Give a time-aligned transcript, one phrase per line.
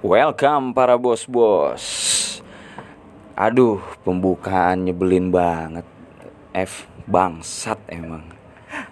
[0.00, 1.84] Welcome para bos-bos.
[3.36, 5.84] Aduh, pembukaan nyebelin banget.
[6.56, 8.24] F bangsat emang.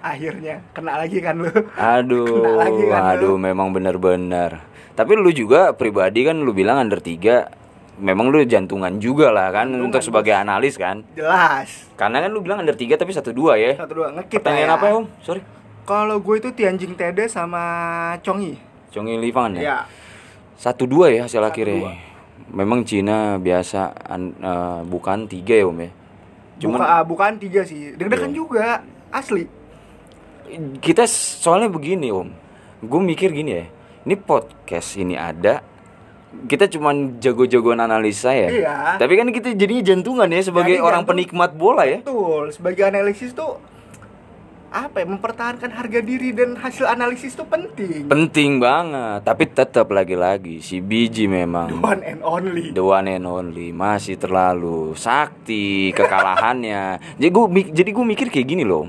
[0.05, 1.49] Akhirnya kena lagi kan lu.
[1.81, 3.09] Aduh, Kena lagi kan lu.
[3.09, 4.61] aduh memang bener-bener.
[4.93, 9.65] Tapi lu juga pribadi kan lu bilang under 3 Memang lu jantungan juga lah kan
[9.73, 11.09] Jantungan, untuk sebagai analis kan.
[11.17, 11.89] Jelas.
[11.97, 13.81] Karena kan lu bilang under 3 tapi 1 2 ya.
[13.81, 15.05] Satu dua ngekip Pertanyaan lah apa ya, Om?
[15.25, 15.41] Sorry.
[15.89, 17.65] Kalau gue itu Tianjing Tede sama
[18.21, 18.61] Chongyi.
[18.93, 19.63] Chongyi Livan ya.
[19.65, 19.79] Ya.
[20.59, 21.79] Satu dua ya hasil Satu akhirnya.
[21.81, 21.93] dua.
[22.51, 25.91] Memang Cina biasa an- eh, bukan tiga ya om ya.
[26.59, 27.95] Cuman Buka, bukan tiga sih.
[27.95, 28.37] Deg-degan Iya.
[28.37, 28.67] juga.
[29.09, 29.47] Asli.
[30.81, 32.33] kita soalnya begini om.
[32.81, 33.65] Gue mikir gini ya.
[34.03, 35.61] Ini podcast ini ada.
[36.45, 38.49] Kita cuman jago-jagoan analisa ya.
[38.49, 38.77] Iya.
[38.97, 42.01] Tapi kan kita jadinya jantungan ya sebagai Jadi orang jantung- penikmat bola ya.
[42.01, 42.49] Betul.
[42.51, 43.61] Sebagai analisis tuh
[44.69, 48.05] apa ya mempertahankan harga diri dan hasil analisis tuh penting.
[48.05, 49.25] Penting banget.
[49.25, 51.73] Tapi tetap lagi-lagi si biji memang.
[51.73, 52.67] The one and only.
[52.77, 57.01] The one and only masih terlalu sakti kekalahannya.
[57.21, 58.89] jadi gue jadi gue mikir kayak gini loh.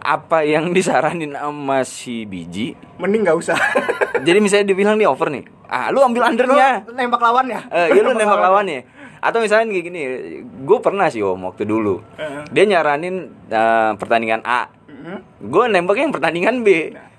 [0.00, 2.72] Apa yang disaranin sama si biji?
[2.96, 3.60] Mending nggak usah.
[4.26, 5.44] Jadi misalnya dibilang nih over nih.
[5.68, 6.84] Ah, lu ambil undernya.
[6.88, 7.60] Lu nembak lawannya.
[7.68, 8.80] Eh, iya lu nembak lawannya.
[9.20, 10.00] Atau misalnya kayak gini,
[10.42, 12.00] gue pernah sih om waktu dulu.
[12.16, 12.42] Heeh.
[12.48, 14.72] Dia nyaranin eh, pertandingan A.
[14.86, 15.46] Mhm.
[15.46, 16.68] Gue nembaknya yang pertandingan B.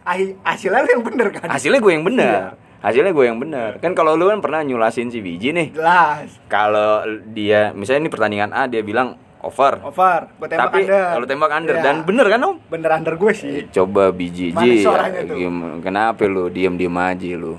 [0.02, 1.48] Ah- Hasilnya lu yang bener kan?
[1.48, 2.10] Hasilnya gue yang Iya.
[2.12, 2.42] benar.
[2.82, 3.78] Hasilnya gue yang benar.
[3.78, 5.70] Kan kalau lu kan pernah nyulasin si biji nih.
[5.72, 6.26] Jelas.
[6.48, 10.34] kalau dia misalnya ini pertandingan A dia bilang over Over.
[10.36, 11.84] Buat tembak tapi kalau tembak under Iya.
[11.84, 13.66] dan bener kan om bener under gue sih.
[13.70, 14.86] coba biji Mana ji
[15.28, 17.58] gimana kenapa lu diem diem aja lu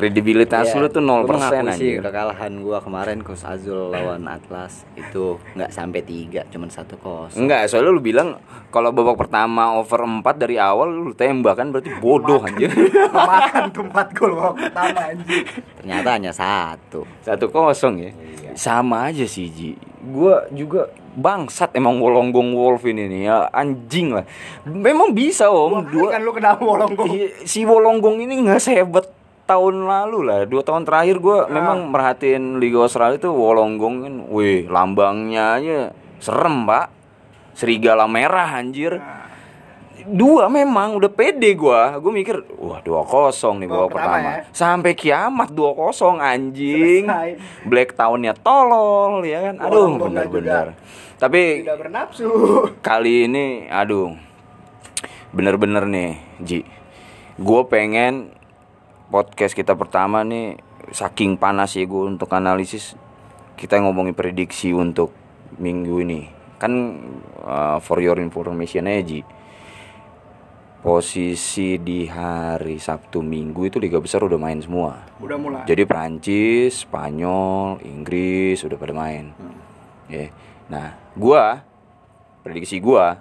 [0.00, 1.70] kredibilitas lu tuh 0% Gua mengakui Iya.
[1.70, 6.96] sih anjir kekalahan gua kemarin Coach Azul lawan Atlas itu nggak sampai tiga cuman satu
[6.96, 11.68] kos Enggak, soalnya lu bilang kalau babak pertama over 4 dari awal lu tembak kan
[11.68, 12.70] berarti bodoh anjir.
[13.12, 15.44] Makan tuh 4 gol babak pertama anjing.
[15.76, 18.10] ternyata hanya satu Satu kosong ya.
[18.10, 18.50] Iya.
[18.54, 19.70] Sama aja sih Ji.
[20.00, 24.24] Gua juga bangsat emang Wolonggong Wolf ini nih ya anjing lah.
[24.64, 25.82] Memang bisa om.
[25.84, 27.10] Dua kan lu kenapa wolonggong?
[27.10, 29.10] Iya, si Wolonggong ini nggak sehebat
[29.50, 31.50] tahun lalu lah dua tahun terakhir gue Ah.
[31.50, 34.14] memang merhatiin Liga Australia itu Wolonggong kan.
[34.30, 35.78] Wih lambangnya aja
[36.16, 36.86] serem pak.
[37.52, 38.96] Serigala merah anjir.
[38.96, 39.26] Ah.
[40.00, 41.92] dua memang udah pede gua.
[41.98, 44.32] Gue mikir wah dua kosong nih babak Babak pertama pertama.
[44.32, 44.40] ya.
[44.50, 47.04] sampai kiamat dua kosong anjing.
[47.04, 47.36] Selesai.
[47.66, 49.60] Black Townnya tolol ya kan?
[49.60, 50.72] Aduh bener-bener.
[51.16, 51.76] Tapi Tidak
[52.80, 54.16] kali ini aduh.
[55.30, 56.60] Bener-bener nih Ji.
[57.36, 58.32] Gue pengen
[59.10, 60.56] podcast kita pertama nih
[60.94, 62.94] saking panas ya gue untuk analisis
[63.58, 65.12] kita ngomongin prediksi untuk
[65.58, 66.20] minggu ini
[66.56, 66.72] kan
[67.42, 69.20] uh, for your information aja Ji
[70.80, 75.68] posisi di hari Sabtu Minggu itu liga besar udah main semua Udah mulai.
[75.68, 79.28] jadi Prancis, Spanyol, Inggris udah pada main.
[80.08, 80.32] Ya.
[80.72, 81.60] Nah, gua
[82.40, 83.20] prediksi gua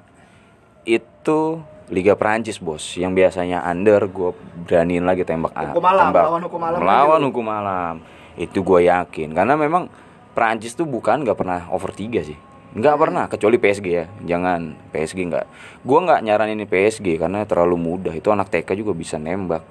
[0.88, 2.96] itu Liga Prancis, Bos.
[2.96, 4.32] Yang biasanya under gua
[4.64, 6.24] beraniin lagi tembak Hukum malam, tembak.
[6.26, 7.96] lawan hukum malam Melawan hukum malam.
[8.38, 9.90] Itu gua yakin karena memang
[10.32, 12.38] Prancis tuh bukan nggak pernah over 3 sih.
[12.70, 14.06] Nggak pernah kecuali PSG ya.
[14.24, 15.46] Jangan PSG nggak.
[15.82, 18.14] Gua nggak nyaranin ini PSG karena terlalu mudah.
[18.14, 19.66] Itu anak TK juga bisa nembak.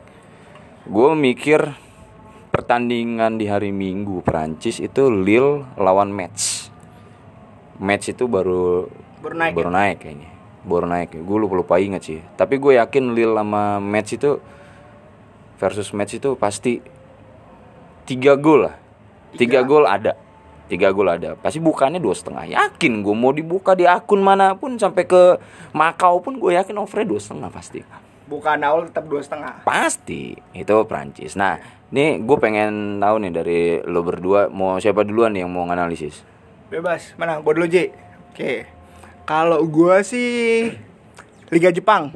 [0.89, 1.61] Gue mikir
[2.49, 6.73] pertandingan di hari Minggu Prancis itu Lille lawan Metz.
[7.79, 8.89] Metz itu baru
[9.21, 9.75] Baru naik baru ya?
[9.77, 10.31] naik kayaknya.
[10.69, 11.17] Baru naik.
[11.17, 12.21] Gue lupa lupa inget sih.
[12.37, 14.37] Tapi gue yakin Lille sama Metz itu
[15.57, 16.85] versus Metz itu pasti
[18.05, 18.77] tiga gol lah.
[19.33, 20.13] Tiga gol ada.
[20.69, 21.33] Tiga gol ada.
[21.41, 22.45] Pasti bukannya dua setengah.
[22.45, 25.41] Yakin gue mau dibuka di akun mana pun sampai ke
[25.73, 27.81] Makau pun gue yakin overnya dua setengah pasti.
[28.29, 29.65] Bukan awal tetap dua setengah.
[29.65, 31.33] Pasti itu Prancis.
[31.33, 31.57] Nah,
[31.89, 36.21] nih gue pengen tahu nih dari lo berdua mau siapa duluan nih yang mau nganalisis?
[36.69, 37.17] Bebas.
[37.17, 37.41] Mana?
[37.41, 37.89] Gua dulu J.
[38.33, 38.78] Oke.
[39.29, 40.73] Kalau gua sih
[41.49, 42.09] Liga Jepang.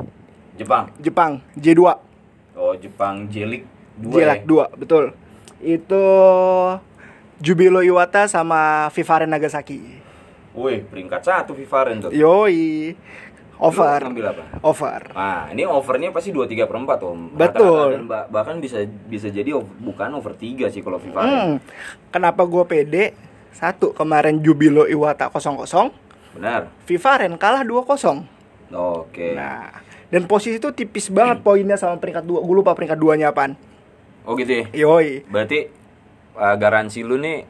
[0.57, 0.89] Jepang.
[0.97, 1.81] Jepang J2.
[2.55, 3.69] Oh Jepang Jelik
[4.01, 5.13] Jelak 2, betul.
[5.59, 6.05] Itu
[7.37, 9.81] Jubilo Iwata sama Vivaren Nagasaki.
[10.53, 12.11] Wih peringkat satu Vivaren tuh.
[12.11, 12.97] Yoi.
[13.59, 14.01] Over.
[14.01, 14.43] Lu ngambil apa?
[14.61, 15.01] Over.
[15.13, 17.31] Nah, ini overnya pasti 2 3 per 4 om.
[17.31, 17.63] Betul.
[17.63, 21.31] Rata-rata dan ba- bahkan bisa bisa jadi ov- bukan over 3 sih kalau Vivaren.
[21.31, 21.55] Hmm.
[22.11, 23.15] Kenapa gua pede?
[23.53, 25.93] Satu, kemarin Jubilo Iwata 0-0.
[26.33, 26.69] Benar.
[26.85, 28.25] Vivaren kalah 2-0.
[28.73, 29.33] Oke.
[29.33, 29.69] Nah,
[30.09, 32.41] dan posisi itu tipis banget poinnya sama peringkat 2.
[32.41, 33.57] Gue lupa peringkat 2-nya apaan.
[34.23, 34.65] Oh gitu ya.
[34.73, 35.25] Yoi.
[35.25, 35.69] Berarti
[36.35, 37.45] uh, garansi lu nih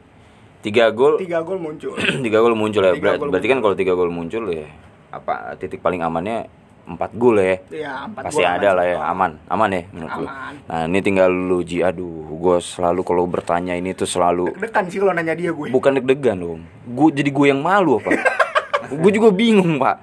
[0.61, 1.91] 3 gol 3 gol muncul.
[2.23, 4.63] tiga gol muncul ya Tiga Ber- berarti kan kalau tiga gol muncul ya
[5.11, 6.47] apa titik paling amannya
[6.83, 10.53] empat gol ya Iya, 4 pasti ada lah ya aman aman ya menurut lu Aman.
[10.65, 14.97] nah ini tinggal lu ji aduh gue selalu kalau bertanya ini tuh selalu Deg-degan sih
[14.97, 15.67] kalau nanya dia gue.
[15.67, 18.09] bukan deg-degan dong gue jadi gue yang malu apa
[18.95, 19.95] gue juga bingung pak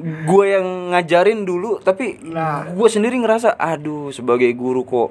[0.00, 2.64] gue yang ngajarin dulu tapi Nah.
[2.66, 5.10] gue sendiri ngerasa aduh sebagai guru kok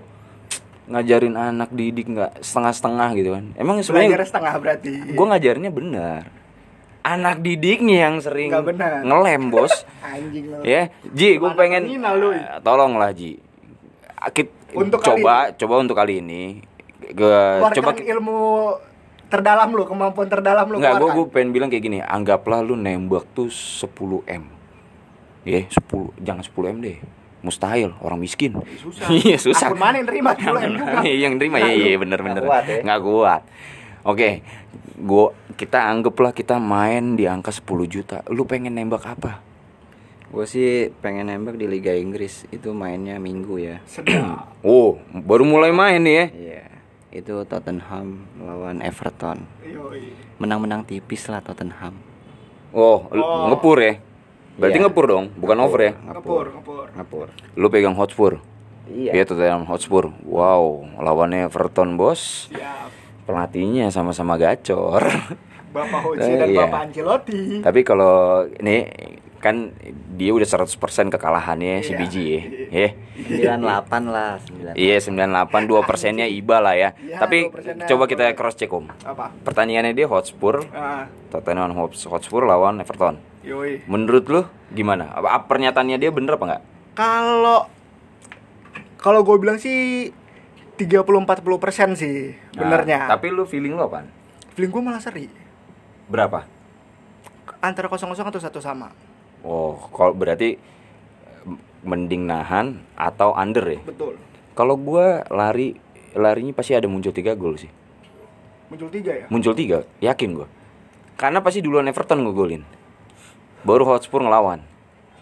[0.88, 4.94] ngajarin anak didik nggak setengah-setengah gitu kan emang sebenarnya setengah berarti.
[5.14, 6.22] gue ngajarinnya benar
[7.00, 8.50] anak didiknya yang sering
[9.04, 9.72] ngelem bos
[10.04, 10.60] Anjing lo.
[10.62, 11.88] ya Ji gue pengen.
[11.88, 13.40] Eh, tolonglah Ji
[14.70, 16.62] Untuk kali coba coba untuk kali ini
[17.10, 18.40] gue Keluarkan coba ilmu
[19.30, 20.82] terdalam lu, kemampuan terdalam lu.
[20.82, 23.86] Nggak, gue gue pengen bilang kayak gini, anggaplah lu nembak tuh 10
[24.26, 24.44] m,
[25.46, 26.98] ya 10 jangan 10 m deh,
[27.46, 28.58] mustahil orang miskin.
[28.82, 29.08] Susah.
[29.22, 29.72] Iya susah.
[29.72, 31.00] Akun mana yang nerima 10 M juga?
[31.06, 32.44] Iya, yang nerima ya iya bener bener.
[32.44, 32.80] Nggak kuat ya.
[32.84, 33.42] Nggak kuat.
[34.04, 34.30] Oke,
[35.00, 35.26] gua
[35.60, 38.24] kita anggaplah kita main di angka 10 juta.
[38.32, 39.46] Lu pengen nembak apa?
[40.30, 43.78] Gue sih pengen nembak di Liga Inggris itu mainnya minggu ya.
[43.90, 44.54] Sedap.
[44.60, 46.26] Oh, baru mulai main nih ya.
[46.36, 46.62] Iya.
[47.10, 49.50] Itu Tottenham lawan Everton.
[50.38, 51.98] Menang-menang tipis lah Tottenham.
[52.70, 53.50] Oh, Oh.
[53.50, 53.98] ngepur ya.
[54.56, 54.86] Berarti Iya.
[54.86, 55.94] ngepur dong, bukan over ya.
[55.96, 56.86] Ngepur, ngepur.
[56.94, 57.28] Ngepur.
[57.56, 58.38] Lu pegang Hotspur.
[58.86, 59.16] Iya.
[59.16, 60.14] Iya, Tottenham Hotspur.
[60.22, 62.52] Wow, lawannya Everton, Bos.
[62.52, 62.92] Siap.
[63.26, 65.02] Pelatihnya sama-sama gacor.
[65.70, 66.66] Bapak Hoji Eh, dan iya.
[66.66, 67.62] Bapak Ancelotti.
[67.62, 68.90] Tapi kalau ini
[69.40, 69.72] kan
[70.14, 70.68] dia udah 100%
[71.10, 71.98] kekalahannya si Iya.
[71.98, 72.42] biji ya.
[72.70, 72.90] Ya.
[73.56, 74.76] 98 lah, 98.
[74.76, 76.92] Iya 98 2 persennya Iba lah ya.
[76.94, 78.92] Iya, Tapi 2%-nya coba kita cross check om.
[79.02, 79.32] Apa?
[79.42, 83.18] Pertandingannya dia Hotspur, Ah, Tottenham Hotspur lawan Everton.
[83.40, 83.80] yoi.
[83.88, 85.16] Menurut lu gimana?
[85.16, 86.64] Apa apa pernyataannya dia bener apa enggak?
[86.94, 87.60] Kalau
[89.00, 90.12] kalau gue bilang sih
[90.76, 91.24] 30-40
[91.56, 93.08] persen sih benernya.
[93.08, 94.12] Nah, tapi lu feeling lu apaan?
[94.52, 95.32] feeling gue malah seri.
[96.12, 96.44] Berapa?
[97.60, 98.92] Antara kosong kosong atau satu sama.
[99.44, 100.60] Oh, kalau berarti eh,
[101.84, 103.80] mending nahan atau under ya?
[103.84, 104.20] Betul.
[104.56, 105.80] Kalau gua lari
[106.18, 107.72] larinya pasti ada muncul tiga gol sih.
[108.70, 109.26] Muncul tiga ya.
[109.32, 110.48] Muncul tiga, yakin gua.
[111.16, 112.64] Karena pasti duluan Everton ngegolin.
[113.64, 114.64] Baru Hotspur ngelawan.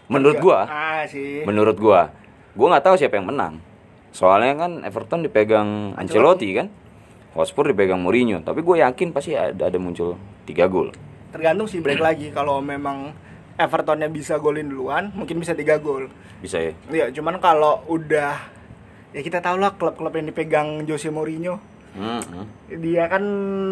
[0.08, 1.44] Menurut gua, Ah sih.
[1.44, 2.08] menurut gua,
[2.56, 3.60] gua nggak tahu siapa yang menang.
[4.08, 6.72] Soalnya kan Everton dipegang Ancelotti kan,
[7.36, 8.40] Hotspur dipegang Mourinho.
[8.40, 10.16] Tapi gue yakin pasti ada ada muncul
[10.48, 10.90] tiga gol.
[11.30, 12.32] Tergantung sih break lagi.
[12.32, 13.12] Kalau memang
[13.58, 16.06] Evertonnya bisa golin duluan, mungkin bisa tiga gol.
[16.38, 16.72] Bisa ya?
[16.88, 18.38] Iya, cuman kalau udah
[19.10, 21.58] ya kita tahu lah klub-klub yang dipegang Jose Mourinho
[21.88, 22.44] Hmm, hmm.
[22.78, 23.24] dia kan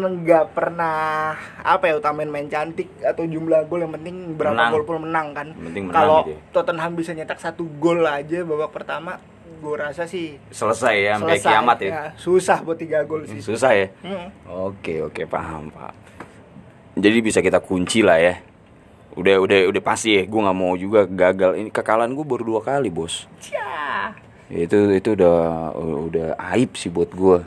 [0.03, 1.31] nggak pernah
[1.61, 4.71] apa ya utamain main cantik atau jumlah gol yang penting berapa Menang.
[4.73, 5.47] gol pun menang kan
[5.93, 6.37] kalau gitu ya.
[6.51, 9.21] Tottenham bisa nyetak satu gol aja babak pertama
[9.57, 11.91] gue rasa sih Selesai ya sampai kiamat ya.
[12.17, 13.87] susah buat tiga gol sih Susah ya.
[14.01, 14.27] Hmm.
[14.49, 15.93] Oke oke paham pak.
[16.97, 18.33] Jadi bisa kita kunci lah ya.
[19.17, 20.21] Udah udah udah pasti ya.
[20.23, 21.57] Gue nggak mau juga gagal.
[21.57, 23.25] Ini kekalahan gue baru dua kali bos.
[23.37, 24.13] Cia.
[24.47, 25.35] Itu itu udah
[26.03, 27.37] udah aib sih buat gue.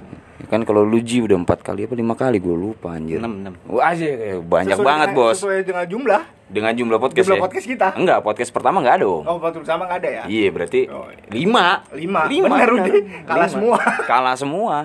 [0.47, 3.17] Kan kalau lu Ji udah empat kali apa lima kali gue lupa anjir.
[3.17, 3.71] 6 6.
[3.71, 4.05] Wah aja
[4.37, 5.33] banyak Sesuai banget dengan- bos.
[5.37, 7.43] sesuai dengan jumlah Dengan jumlah podcast Jumlah ya.
[7.47, 7.87] podcast kita.
[7.95, 9.23] Enggak podcast pertama nggak ada om.
[9.23, 11.87] oh waktu sama nggak ada ya Iya berarti Oh, lima.
[11.95, 12.27] Lima.
[12.27, 12.91] Bener, Rudi.
[13.23, 13.79] Kalah semua.
[14.11, 14.77] Kalah semua.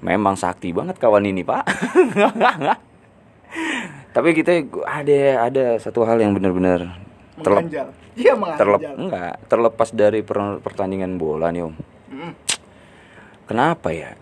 [0.00, 1.60] Memang sakti banget kawan ini pak.
[4.10, 4.52] Tapi kita
[4.82, 6.98] ada ada satu hal yang benar-benar
[7.40, 7.70] terlep,
[8.20, 11.74] iya terlep enggak terlepas dari per- pertandingan bola nih om.
[12.10, 12.32] Hmm.
[13.46, 14.14] Kenapa ya?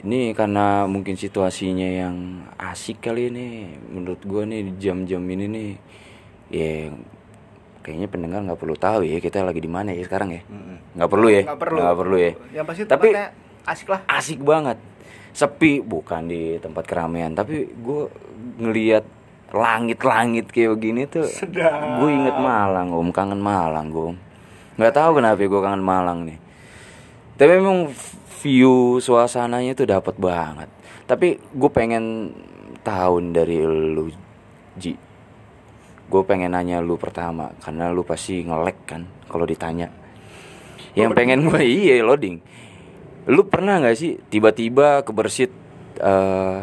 [0.00, 2.16] Ini karena mungkin situasinya yang
[2.54, 3.46] asik kali ini.
[3.90, 5.70] Menurut gua nih di jam-jam ini nih,
[6.52, 6.72] ya
[7.80, 10.42] kayaknya pendengar nggak perlu tahu ya kita lagi di mana ya sekarang ya.
[10.94, 11.42] Nggak perlu ya.
[11.42, 12.32] nggak perlu Nggak perlu ya.
[12.52, 13.12] yang pasti Tapi-
[13.66, 14.78] asik lah Asik banget.
[15.36, 18.08] Sepi bukan di tempat keramaian, tapi gua
[18.56, 19.04] ngelihat
[19.52, 21.28] langit-langit kayak begini tuh.
[22.00, 24.16] Gue inget Malang, om kangen Malang, gue.
[24.80, 26.38] Nggak tahu kenapa gue kangen Malang nih.
[27.36, 27.92] Tapi memang
[28.42, 30.68] view suasananya tuh dapat banget.
[31.06, 32.34] Tapi gue pengen
[32.82, 34.10] tahun dari lu,
[34.74, 34.98] Ji.
[36.06, 39.90] Gue pengen nanya lu pertama, karena lu pasti ngelek kan kalau ditanya.
[40.96, 42.40] Yang pengen gue iya loading.
[43.26, 45.50] Lu pernah nggak sih tiba-tiba kebersit,
[45.98, 46.60] eh,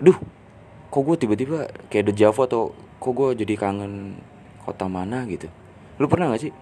[0.00, 0.16] duh,
[0.88, 2.62] kok gue tiba-tiba kayak dejavu atau
[2.96, 4.16] kok gue jadi kangen
[4.64, 5.52] kota mana gitu?
[6.00, 6.52] Lu pernah nggak sih?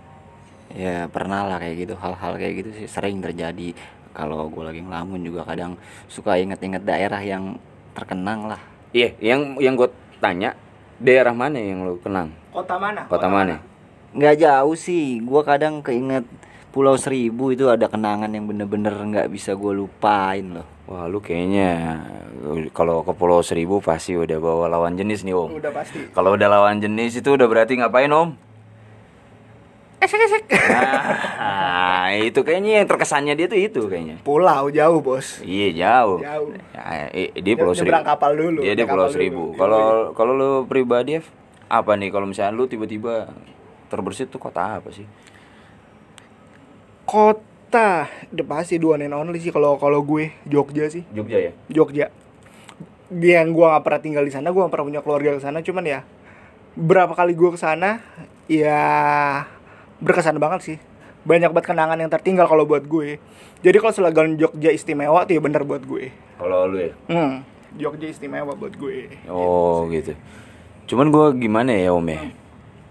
[0.75, 3.77] Ya pernah lah kayak gitu hal-hal kayak gitu sih sering terjadi
[4.11, 7.61] kalau gue lagi ngelamun juga kadang suka inget-inget daerah yang
[7.95, 8.59] terkenang lah
[8.91, 9.87] Iya, yang yang gue
[10.19, 10.57] tanya
[10.99, 12.33] daerah mana yang lu kenang?
[12.51, 13.61] kota mana Kota mana?
[14.15, 16.25] nggak jauh sih gue kadang keinget
[16.75, 22.03] Pulau Seribu itu ada kenangan yang bener-bener nggak bisa gue lupain loh Wah, lu kayaknya
[22.77, 25.57] kalau ke Pulau Seribu pasti udah bawa lawan jenis nih, Om.
[25.57, 28.37] udah pasti Kalau udah lawan jenis itu udah berarti ngapain, Om?
[30.05, 30.45] esek-esek.
[31.41, 34.21] Nah, itu kayaknya yang terkesannya dia tuh itu kayaknya.
[34.21, 35.41] Pulau jauh, Bos.
[35.41, 36.21] Iya jauh.
[36.21, 36.49] Jauh.
[36.77, 37.97] Ya, eh, dia Pulau Seribu.
[38.05, 38.61] Kapal dulu.
[38.61, 39.57] Dia dia Pulau Seribu.
[39.57, 41.19] Kalau kalau lu pribadi
[41.65, 43.33] apa nih kalau misalnya lu tiba-tiba
[43.89, 45.09] terbersit tuh kota apa sih?
[47.15, 48.11] Kota.
[48.35, 50.35] Udah pasti dua and only sih kalau kalau gue.
[50.43, 51.07] Jogja sih.
[51.15, 51.53] Jogja ya.
[51.71, 52.11] Jogja.
[53.15, 55.63] Dia yang gue nggak pernah tinggal di sana gue nggak pernah punya keluarga ke sana.
[55.63, 56.03] Cuman ya
[56.75, 58.03] berapa kali gue ke sana
[58.51, 58.83] ya
[60.03, 60.79] berkesan banget sih.
[61.23, 63.23] Banyak banget kenangan yang tertinggal kalau buat gue.
[63.63, 66.11] Jadi kalau slogan Jogja istimewa tuh ya bener buat gue.
[66.35, 66.93] Kalau lu ya.
[67.09, 67.35] hmm,
[67.79, 69.15] Jogja istimewa buat gue.
[69.31, 70.19] Oh gitu.
[70.85, 72.21] Cuman gua gimana ya Om ya?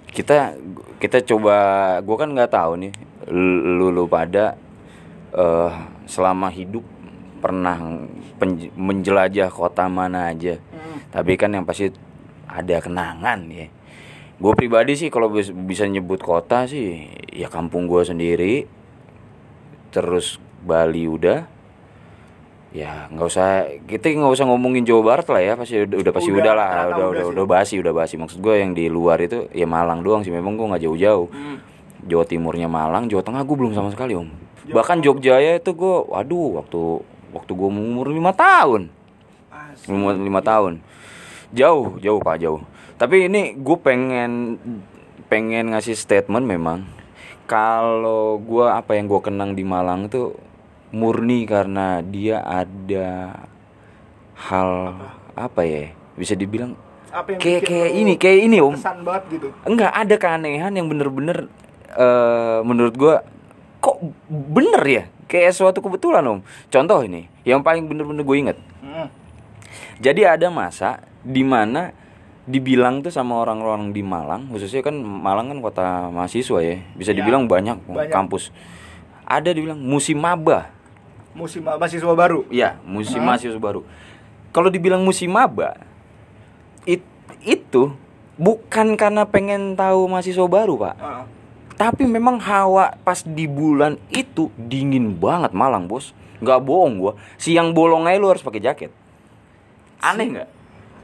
[0.10, 0.58] Kita
[0.98, 1.56] kita coba
[2.01, 2.94] gua kan nggak tahu nih
[3.32, 4.56] lu lu pada
[5.34, 5.72] eh
[6.06, 6.84] selama hidup
[7.39, 7.75] pernah
[8.75, 10.60] menjelajah kota mana aja.
[11.12, 11.92] Tapi kan yang pasti
[12.48, 13.68] ada kenangan ya.
[14.39, 18.68] Gue pribadi sih kalau bis- bisa nyebut kota sih ya kampung gua sendiri.
[19.94, 21.46] Terus Bali udah.
[22.74, 26.34] Ya nggak usah kita nggak usah ngomongin Jawa Barat lah ya pasti udah, udah pasti
[26.34, 29.22] Udah, udah, lah udah udah udah udah basi udah basi maksud gue yang di luar
[29.22, 31.30] itu ya Malang doang sih memang gue nggak jauh-jauh
[32.08, 34.30] Jawa Timurnya Malang Jawa Tengah gue belum sama sekali om.
[34.68, 36.82] Bahkan Jogja ya itu gue waduh waktu
[37.36, 38.88] waktu gue umur lima tahun.
[39.88, 40.80] Umur lima tahun.
[41.54, 42.62] Jauh jauh pak jauh.
[42.96, 44.58] Tapi ini gue pengen
[45.28, 46.86] pengen ngasih statement memang
[47.50, 50.32] kalau gue apa yang gue kenang di Malang itu
[50.94, 53.34] murni karena dia ada
[54.38, 54.94] hal
[55.34, 56.78] apa, ya bisa dibilang
[57.10, 58.74] apa yang kayak kayak ini kayak ini om.
[58.78, 59.48] kesan banget gitu?
[59.66, 61.50] Enggak ada keanehan yang bener-bener
[61.94, 63.22] eh menurut gua
[63.78, 69.08] kok bener ya kayak suatu kebetulan om contoh ini yang paling bener-bener gue inget Hmm.
[69.98, 71.96] jadi ada masa di mana
[72.44, 77.18] dibilang tuh sama orang-orang di Malang khususnya kan Malang kan kota mahasiswa ya bisa Ya,
[77.18, 78.12] dibilang banyak, banyak.
[78.12, 78.52] kampus
[79.24, 80.68] ada dibilang musim maba
[81.32, 83.28] musim mahasiswa baru Iya, musim Hmm.
[83.28, 83.82] mahasiswa baru.
[84.52, 85.74] Kalau dibilang musim maba,
[86.84, 87.02] it-
[87.42, 87.90] itu
[88.36, 90.96] bukan karena pengen tahu mahasiswa baru, Pak.
[90.96, 91.26] Ah.
[91.84, 96.16] Tapi memang hawa pas di bulan itu dingin banget Malang, Bos.
[96.40, 97.13] Nggak bohong gua.
[97.36, 98.92] Siang bolong aja lu harus pakai jaket.
[100.00, 100.50] Aneh nggak?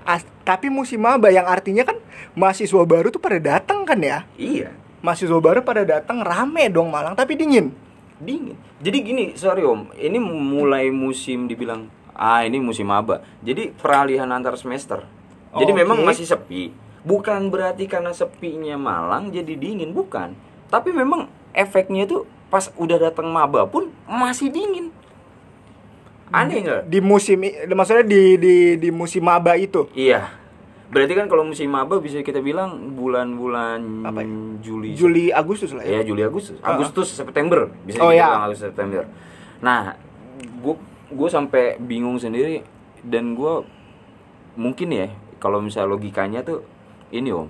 [0.08, 2.00] As- tapi musim maba yang artinya kan
[2.32, 4.72] mahasiswa baru tuh pada datang kan ya Iya,
[5.04, 7.76] mahasiswa baru pada datang rame dong Malang tapi dingin
[8.20, 8.56] dingin.
[8.80, 13.20] Jadi gini, sorry Om, ini mulai musim dibilang ah ini musim maba.
[13.44, 15.04] Jadi peralihan antar semester.
[15.56, 15.80] Jadi Oke.
[15.84, 16.72] memang masih sepi.
[17.04, 20.36] Bukan berarti karena sepinya Malang jadi dingin, bukan.
[20.70, 24.90] Tapi memang efeknya tuh pas udah datang maba pun masih dingin.
[26.30, 26.82] Aneh nggak?
[26.86, 30.30] di musim maksudnya di di di musim maba itu Iya.
[30.90, 34.30] Berarti kan kalau musim maba bisa kita bilang bulan-bulan Apa ya?
[34.60, 36.62] Juli, Juli Agustus lah Ya ya Juli Agustus.
[36.62, 38.46] Agustus September bisa Oh, ya.
[38.46, 39.10] Agustus September.
[39.60, 39.98] Nah,
[40.38, 40.76] gue
[41.10, 42.62] gue sampai bingung sendiri
[43.02, 43.66] dan gue
[44.54, 46.62] mungkin ya kalau misalnya logikanya tuh
[47.10, 47.50] ini om,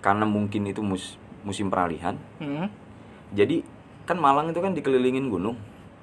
[0.00, 2.66] karena mungkin itu mus- musim peralihan, Hmm.
[3.30, 3.60] jadi
[4.02, 5.56] kan Malang itu kan dikelilingin gunung,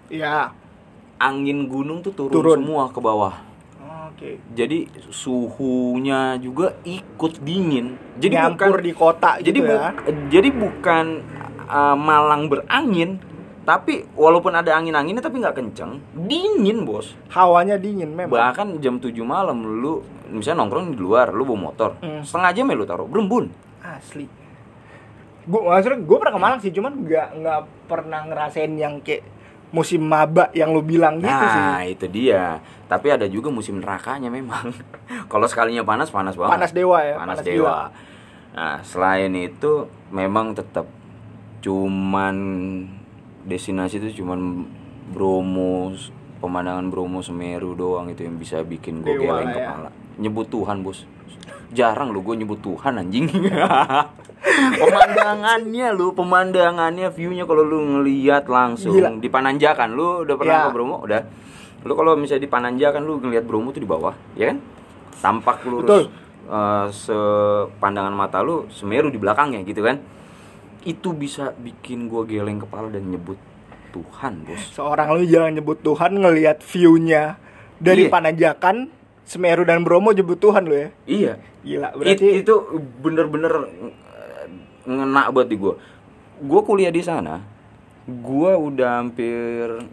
[0.07, 0.53] ya
[1.17, 2.57] angin gunung tuh turun, Turun.
[2.59, 3.35] semua ke bawah.
[4.07, 7.95] oke Jadi suhunya juga ikut dingin.
[8.17, 9.89] Jadi nyampur bukan di kota jadi gitu bu- ya
[10.29, 11.05] jadi bukan
[11.63, 13.17] uh, Malang berangin,
[13.61, 17.13] tapi walaupun ada angin-anginnya tapi nggak kenceng, dingin bos.
[17.29, 21.95] hawanya dingin memang Bahkan jam 7 malam lu misalnya nongkrong di luar, lu bawa motor,
[21.97, 22.21] Hmm.
[22.21, 23.47] setengah jam ya lu taruh berembun.
[23.81, 24.25] asli
[25.41, 29.25] gue maksudnya gue pernah ke Malang sih cuman nggak nggak pernah ngerasain yang kayak
[29.71, 32.59] musim maba yang lu bilang gitu sih Nah itu dia.
[32.91, 34.75] Tapi ada juga musim nerakanya memang.
[35.31, 36.51] Kalau sekalinya panas panas banget.
[36.59, 37.55] panas dewa ya panas, panas dewa.
[37.55, 37.79] gila.
[38.51, 40.83] Nah, selain itu memang tetap
[41.63, 42.35] cuman
[43.47, 44.67] destinasi itu cuman
[45.11, 45.91] Bromo,
[46.43, 49.55] pemandangan Bromo Semeru doang itu yang bisa bikin gue Dewa geleng ya.
[49.55, 49.89] kepala.
[50.19, 51.07] Nyebut Tuhan, Bos.
[51.71, 53.31] Jarang lu gue nyebut Tuhan anjing.
[54.81, 59.17] pemandangannya lu, pemandangannya, view-nya kalau lu ngelihat langsung Gila.
[59.17, 60.65] di Pananjakan, lu udah pernah Ya.
[60.67, 60.97] ke Bromo?
[60.99, 61.21] Udah.
[61.81, 64.57] Lu kalau misalnya di Pananjakan lu ngelihat Bromo tuh di bawah, ya kan?
[65.15, 66.03] Tampak lurus Betul.
[66.47, 70.01] eh, sepandangan mata lu Semeru di belakangnya gitu kan.
[70.81, 73.37] Itu bisa bikin gua geleng kepala dan nyebut
[73.91, 74.71] Tuhan, Bos.
[74.71, 77.35] seorang lu jangan nyebut Tuhan ngelihat view-nya
[77.75, 78.09] dari Iya.
[78.09, 78.87] Pananjakan
[79.31, 81.33] Semeru dan Bromo nyebut Tuhan lu ya Iya.
[81.63, 82.53] gila It- berarti itu
[82.99, 84.47] bener-bener eh,
[84.83, 85.79] ngena buat di gua.
[86.41, 87.39] Gua kuliah di sana.
[88.03, 89.87] Gua udah hampir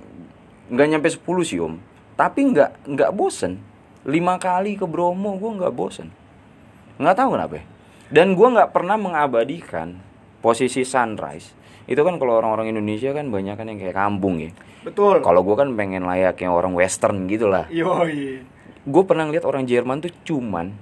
[0.66, 1.78] nggak nyampe 10 sih om.
[2.18, 3.62] Tapi nggak nggak bosen.
[4.02, 6.10] Lima kali ke Bromo gua nggak bosen.
[6.98, 7.54] Nggak tahu kenapa.
[7.54, 7.64] ya.
[8.10, 10.02] Dan gua nggak pernah mengabadikan
[10.40, 11.54] posisi sunrise
[11.84, 14.52] itu kan kalau orang-orang Indonesia kan banyak kan yang kayak kampung ya
[14.84, 15.24] Betul.
[15.24, 18.44] kalau gue kan pengen layaknya orang western gitu lah Yoi.
[18.88, 20.72] Gue pernah lihat orang Jerman tuh cuman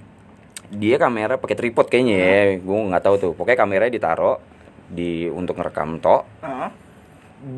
[0.71, 2.39] dia kamera pakai tripod kayaknya ya.
[2.59, 3.31] Gue nggak tahu tuh.
[3.35, 4.39] Pokoknya kameranya ditaruh
[4.87, 6.71] di untuk ngerekam tok Ah,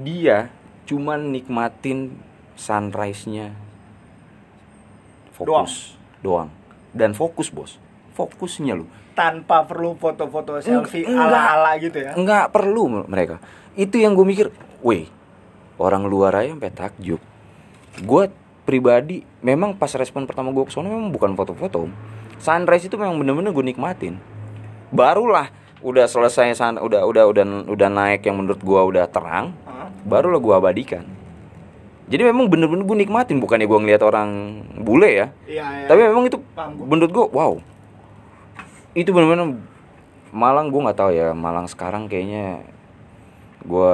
[0.01, 0.50] dia
[0.89, 2.18] cuman nikmatin
[2.58, 3.53] sunrise-nya.
[5.38, 5.96] Fokus.
[6.20, 6.50] Doang.
[6.89, 7.77] dan fokus bos.
[8.18, 8.89] Fokusnya lu.
[9.13, 12.18] Tanpa perlu foto-foto selfie ala-ala gitu ya.
[12.18, 13.38] nggak perlu mereka.
[13.77, 14.50] Itu yang gue mikir
[14.82, 15.06] weh
[15.77, 17.22] orang luar aja sampai takjub.
[18.01, 18.34] Gue
[18.69, 21.89] pribadi memang pas respon pertama gue ke sana memang bukan foto-foto
[22.39, 24.17] sunrise itu memang bener-bener gue nikmatin.
[24.89, 25.51] Barulah
[25.83, 30.39] udah selesai sun, udah udah udah udah naik yang menurut gue udah terang Ah, barulah
[30.39, 31.05] gue abadikan.
[32.09, 34.29] Jadi memang bener-bener gue nikmatin bukannya gue ngeliat orang
[34.81, 35.27] bule ya.
[35.45, 35.88] Iya, iya.
[35.88, 36.41] tapi memang itu
[36.89, 37.53] menurut gue wow.
[38.97, 39.61] Itu bener-bener
[40.29, 42.61] Malang gue nggak tahu ya Malang sekarang kayaknya
[43.65, 43.93] gue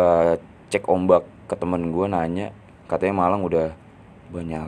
[0.67, 2.51] cek ombak ke temen gue nanya
[2.91, 3.71] katanya Malang udah
[4.35, 4.67] banyak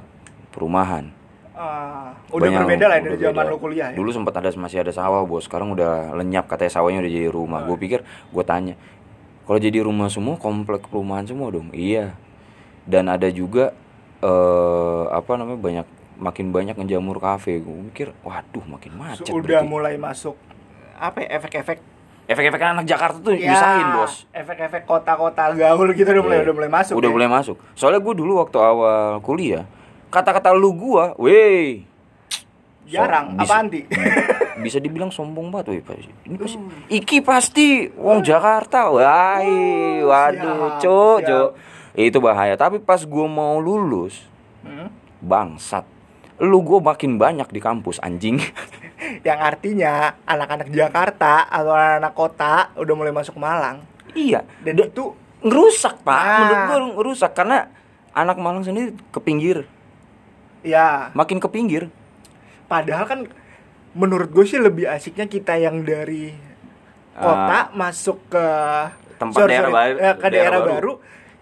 [0.55, 1.11] perumahan
[1.57, 3.97] Ah, udah Banyak- berbeda lah dari udah zaman lu kuliah ya.
[3.97, 7.65] Dulu sempat ada masih ada sawah bos, sekarang udah lenyap katanya sawahnya udah jadi rumah.
[7.65, 8.77] Gue pikir, gue tanya,
[9.49, 11.73] kalau jadi rumah semua komplek perumahan semua dong?
[11.73, 12.13] Iya.
[12.85, 13.73] Dan ada juga
[14.21, 15.87] eh apa namanya banyak
[16.21, 17.57] makin banyak ngejamur kafe.
[17.57, 19.25] Gue mikir, waduh makin macet.
[19.25, 19.65] Udah berarti.
[19.65, 20.37] mulai masuk
[20.93, 21.41] apa ya,
[22.27, 24.13] efek-efek anak Jakarta tuh Ya, nyusahin bos.
[24.29, 26.43] Efek-efek kota-kota gaul gitu udah mulai Iya.
[26.43, 26.93] udah mulai masuk.
[26.93, 27.13] Udah ya.
[27.13, 27.55] mulai masuk.
[27.73, 29.63] Soalnya gue dulu waktu awal kuliah,
[30.07, 31.87] kata-kata lu gua, weh,
[32.85, 33.33] jarang.
[33.33, 33.81] So- Apa anti?
[34.57, 36.11] bisa dibilang sombong banget weh pasti.
[36.23, 36.57] Ini pasti
[36.89, 38.89] Iki pasti wong Jakarta.
[38.89, 39.39] Wah,
[40.03, 41.49] waduh, siap, cok, cok.
[41.93, 42.53] Itu bahaya.
[42.53, 44.21] Tapi pas gua mau lulus,
[44.61, 44.91] Hmm?
[45.17, 45.85] bangsat.
[46.39, 48.37] Lu gua makin banyak di kampus anjing.
[49.27, 53.81] Yang artinya anak-anak Jakarta atau anak-anak kota udah mulai masuk Malang.
[54.11, 56.17] iya, Dan itu ngerusak, Pak.
[56.17, 56.37] Nah.
[56.39, 57.69] Menurut gua ngerusak karena
[58.11, 59.69] anak Malang sendiri ke pinggir,
[60.61, 61.85] ya makin ke pinggir.
[62.65, 63.19] padahal kan
[63.93, 66.33] menurut gue sih lebih asiknya kita yang dari
[67.13, 68.89] kota masuk ke Ah.
[69.15, 70.73] Tempat daerah baru- eh, ke daerah, daerah baru.
[70.73, 70.93] baru.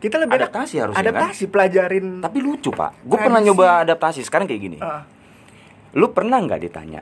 [0.06, 1.10] Kita lebih ada- Adaptasi harusnya, kan?
[1.10, 3.02] adaptasi pelajarin Tapi lucu, Pak.
[3.02, 4.22] Gue pernah nyoba adaptasi.
[4.22, 4.78] Sekarang kayak gini.
[4.78, 5.02] Ah,
[5.92, 7.02] Lu pernah nggak ditanya?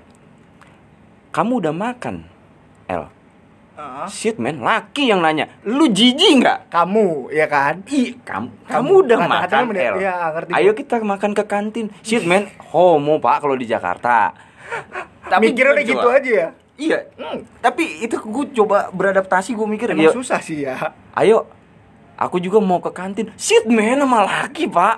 [1.29, 2.23] Kamu udah makan?
[2.85, 3.09] El.
[3.73, 4.05] ah.
[4.05, 5.49] Shit man, laki yang nanya.
[5.63, 6.69] Lu jijik nggak?
[6.69, 8.91] kamu ya kan Ih, kamu, kamu Kamu.
[9.01, 9.81] udah Kata-katanya makan, bener.
[9.83, 9.95] El.
[9.97, 11.85] Iya, ngerti Ayo kita makan ke kantin.
[11.99, 14.31] Shit man, homo pak kalau di Jakarta.
[15.41, 16.97] mikirnya udah gitu aja ya Iya,
[17.59, 21.45] tapi itu gue coba beradaptasi gue mikir emang ya, susah sih ya Ayo,
[22.23, 23.27] aku juga mau ke kantin.
[23.35, 24.97] Shit man, sama laki pak.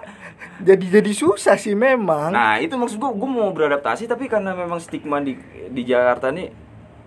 [0.57, 4.79] jadi jadi susah sih memang Nah itu maksud gue, gue mau beradaptasi tapi karena memang
[4.79, 5.35] stigma di
[5.67, 6.47] di Jakarta nih,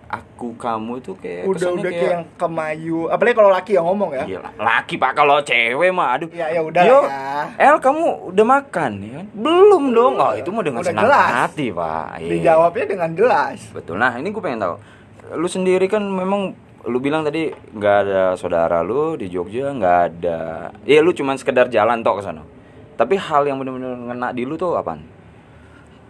[0.05, 4.23] aku kamu itu kayak udah udah kayak yang kemayu apalagi kalau laki yang ngomong ya
[4.27, 6.29] Iya, laki pak kalau cewek mah aduh.
[6.29, 9.21] Ya, ya udah Yo, lah El kamu udah makan ya?
[9.33, 10.13] Belum dong.
[10.15, 11.29] Oh itu mah dengan Udah senang jelas.
[11.45, 12.05] hati pak.
[12.17, 12.29] Iya.
[12.29, 13.97] dijawabnya dengan jelas Betul.
[13.97, 14.75] Nah ini gue pengen tahu.
[15.37, 16.53] Lu sendiri kan memang
[16.87, 20.39] lu bilang tadi nggak ada saudara lu di Jogja nggak ada.
[20.87, 22.43] Iya lu cuman sekedar jalan tok ke sana.
[22.95, 25.03] Tapi hal yang bener-bener ngena di lu tuh apaan?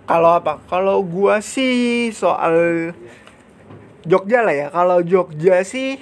[0.06, 0.62] Kalau apa?
[0.70, 2.92] Kalau gua sih soal
[4.06, 4.68] Jogja lah ya.
[4.70, 5.98] Kalau Jogja sih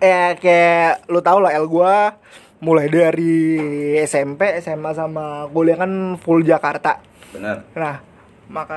[0.00, 2.16] eh kayak lu tau lah El gua
[2.60, 3.40] mulai dari
[4.04, 7.00] SMP, SMA sama kuliah kan full Jakarta.
[7.32, 7.64] Bener.
[7.72, 8.04] Nah,
[8.52, 8.76] maka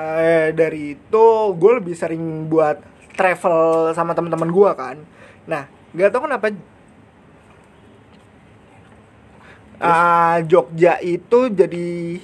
[0.56, 1.26] dari itu
[1.58, 2.80] gue lebih sering buat
[3.14, 4.98] travel sama teman-teman gua kan.
[5.46, 6.54] Nah, nggak tahu kenapa
[9.78, 12.20] ah, Jogja itu jadi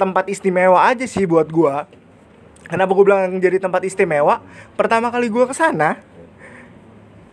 [0.00, 1.86] tempat istimewa aja sih buat gua.
[2.66, 4.40] Kenapa gue bilang jadi tempat istimewa?
[4.78, 6.00] Pertama kali gua ke sana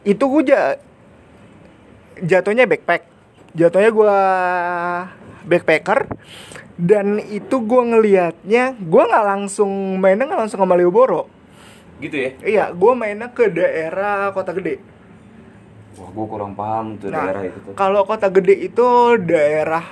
[0.03, 0.79] itu gue ja-
[2.19, 3.07] jatuhnya backpack.
[3.55, 4.15] Jatuhnya gua
[5.47, 6.11] backpacker
[6.79, 11.38] dan itu gua ngelihatnya gua nggak langsung mainnya nggak langsung ke Malioboro.
[11.99, 12.29] Gitu ya?
[12.39, 14.79] Iya, gua mainnya ke daerah kota gede.
[15.95, 17.73] Wah gue kurang paham tuh Nah, daerah itu tuh.
[17.75, 18.87] kalau kota gede itu
[19.19, 19.83] daerah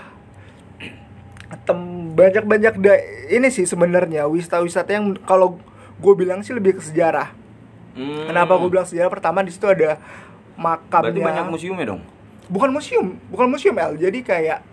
[1.63, 1.79] tem
[2.15, 5.59] banyak-banyak da- ini sih sebenarnya wisata-wisata yang kalau
[5.99, 7.31] gue bilang sih lebih ke sejarah.
[7.91, 8.23] Hmm.
[8.23, 9.11] Kenapa gue bilang sejarah?
[9.11, 9.99] Pertama di situ ada
[10.55, 11.11] makamnya.
[11.11, 12.01] Berarti banyak museumnya dong.
[12.47, 13.99] Bukan museum, bukan museum El.
[13.99, 14.63] Jadi kayak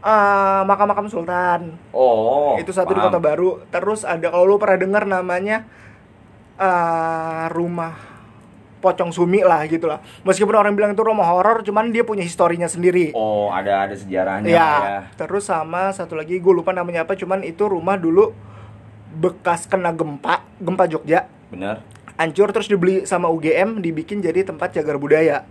[0.00, 1.76] ah, makam-makam sultan.
[1.92, 2.56] Oh.
[2.56, 3.12] itu satu di paham.
[3.12, 3.50] kota baru.
[3.68, 5.68] Terus ada kalau lu pernah dengar namanya
[6.56, 8.16] ah, rumah
[8.76, 10.04] Pocong Sumi lah gitu lah.
[10.22, 13.10] Meskipun orang bilang itu rumah horor, cuman dia punya historinya sendiri.
[13.16, 14.54] Oh ada ada sejarahnya ya.
[14.54, 14.98] ya.
[15.16, 18.36] Terus sama satu lagi gue lupa namanya apa, cuman itu rumah dulu
[19.16, 21.26] bekas kena gempa, gempa Jogja.
[21.48, 21.78] Bener.
[22.16, 25.44] hancur terus dibeli sama UGM dibikin jadi tempat jagar budaya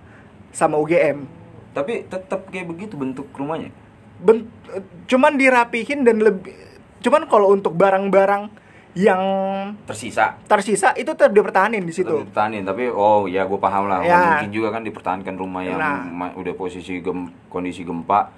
[0.50, 1.30] sama UGM
[1.78, 3.70] Tapi tetap kayak begitu bentuk rumahnya.
[4.18, 4.50] Ben-
[5.06, 6.56] cuman dirapihin dan lebih
[7.04, 8.50] cuman kalau untuk barang-barang
[8.96, 9.22] yang
[9.84, 10.40] Tersisa.
[10.44, 14.00] tersisa itu tetap dipertahanin di situ Tetap Dipertahanin, tapi oh ya gue paham lah.
[14.00, 14.40] Ya.
[14.40, 16.32] Mungkin juga kan dipertahankan rumah yang Nah.
[16.32, 18.32] udah posisi gem- kondisi gempa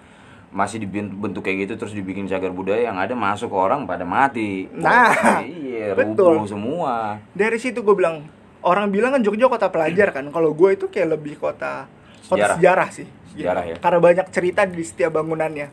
[0.47, 4.65] masih dibentuk kayak gitu terus dibikin cagar budaya yang ada masuk orang pada mati.
[4.71, 6.33] Nah, Oh, iya, betul.
[6.35, 7.21] rubuh semua.
[7.31, 8.25] dari situ gue bilang
[8.59, 11.85] orang bilang kan Jogja kota pelajar kan kalau gue itu kayak lebih kota
[12.25, 12.55] kota Sejarah.
[12.57, 13.75] sejarah sih Sejarah ya.
[13.77, 15.69] karena banyak cerita di setiap bangunannya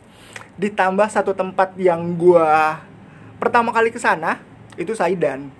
[0.55, 2.47] ditambah satu tempat yang gue
[3.37, 4.38] pertama kali ke sana
[4.76, 5.50] itu Saidan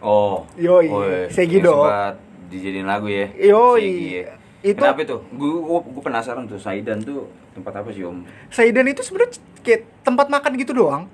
[0.00, 0.48] Oh.
[0.56, 1.28] Yoi, iya.
[1.28, 1.68] Segido.
[1.68, 2.14] Yang sempat
[2.48, 3.28] dijadiin lagu ya.
[3.36, 3.84] Yoi.
[3.84, 4.26] Segi ya.
[4.62, 5.16] Itu- Kenapa itu?
[5.30, 8.24] Gue gue penasaran tuh Saidan tuh tempat apa sih Om?
[8.48, 11.04] Saidan itu sebenarnya kayak tempat makan gitu doang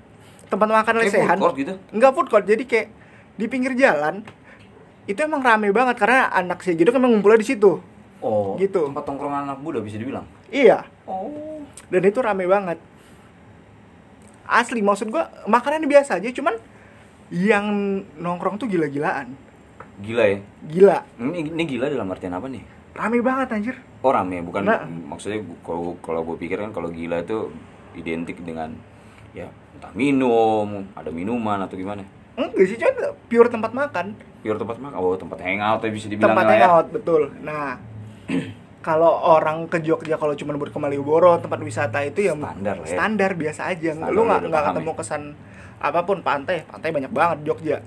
[0.47, 1.73] tempat makan Kayak lesehan food court gitu.
[1.91, 2.87] Enggak food court jadi kayak
[3.35, 4.23] di pinggir jalan
[5.03, 7.83] itu emang rame banget karena anak Segido kan emang ngumpulnya di situ
[8.17, 8.55] Oh.
[8.55, 8.87] Gitu.
[8.87, 10.23] Tempat tongkrongan anak muda bisa dibilang.
[10.47, 11.59] iya Oh.
[11.87, 12.79] dan itu rame banget
[14.47, 16.55] asli maksud gua makanan biasa aja cuman
[17.29, 17.65] yang
[18.15, 19.35] nongkrong tuh gila-gilaan
[19.97, 20.37] Gila ya.
[20.63, 22.63] gila Ini, ini gila dalam artian apa nih?
[22.93, 24.85] rame banget anjir Oh rame, bukan Nah.
[24.85, 27.49] maksudnya kalau kalau gue pikir kan kalau gila itu
[27.93, 28.73] identik dengan
[29.31, 32.01] ya entah minum, ada minuman atau gimana.
[32.33, 32.93] enggak sih cuman
[33.27, 36.53] pure tempat makan Pure tempat makan, oh tempat hangout ya bisa dibilang tempat ya.
[36.55, 37.81] hangout betul nah
[38.87, 42.85] kalau orang ke Jogja kalau cuma buat ke Malioboro tempat wisata itu ya Standar lah
[42.85, 42.93] ya.
[42.93, 44.97] standar biasa aja Standar lu nggak ketemu ya.
[45.77, 47.77] Apa pun pantai pantai banyak banget Jogja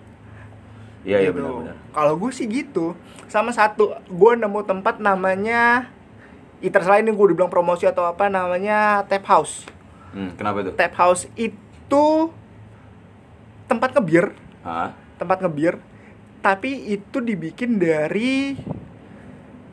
[1.01, 1.41] Iya iya Gitu.
[1.41, 1.77] benar-benar.
[1.97, 2.93] Kalau gue sih gitu.
[3.25, 5.89] Sama satu, gue nemu tempat namanya
[6.61, 9.65] Eater selain ini gue dibilang promosi atau apa namanya Tap House.
[10.13, 10.77] Hmm, kenapa itu?
[10.77, 12.05] Tap House itu
[13.65, 14.93] tempat ngebir, Hah?
[15.17, 15.81] tempat ngebir,
[16.45, 18.61] tapi itu dibikin dari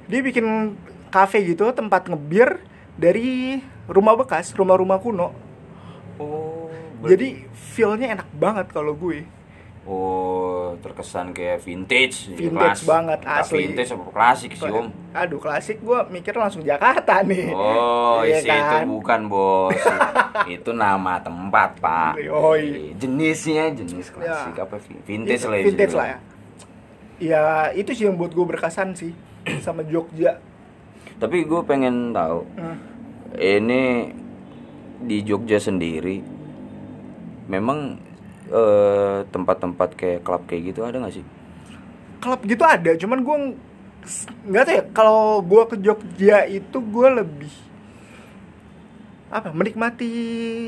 [0.07, 0.79] dia bikin
[1.11, 2.63] cafe gitu, tempat ngebir
[2.95, 3.59] dari
[3.91, 5.35] rumah bekas, rumah-rumah kuno.
[6.15, 6.66] Oh.
[6.99, 9.21] Jadi feel-nya enak banget kalau gue.
[9.87, 13.63] Oh, terkesan kayak vintage, Vintage banget, Entah asli.
[13.63, 14.91] Vintage apa klasik sih, Om?
[15.15, 17.47] Aduh klasik gue mikir langsung Jakarta nih.
[17.49, 18.83] Oh, Iya isi itu kan?
[18.83, 19.79] bukan, Bos.
[20.51, 22.19] itu nama tempat, Pak.
[22.19, 22.99] Yoi.
[22.99, 24.67] Jenisnya jenis klasik Ya.
[24.67, 24.75] apa
[25.07, 26.17] vintage Itu lah ya vintage lah ya.
[27.17, 29.15] Ya itu sih yang buat gue berkesan sih
[29.63, 30.43] sama Jogja.
[31.15, 32.75] Tapi gue pengen tahu Hmm.
[33.33, 34.11] ini
[34.99, 36.19] di Jogja sendiri
[37.47, 37.99] memang
[38.47, 41.25] eh, tempat-tempat kayak klub kayak gitu ada nggak sih?
[42.19, 43.57] Klub gitu ada, cuman gue ng-
[44.47, 44.83] nggak tahu ya.
[44.91, 47.53] Kalau gue ke Jogja itu gue lebih
[49.27, 50.07] apa menikmati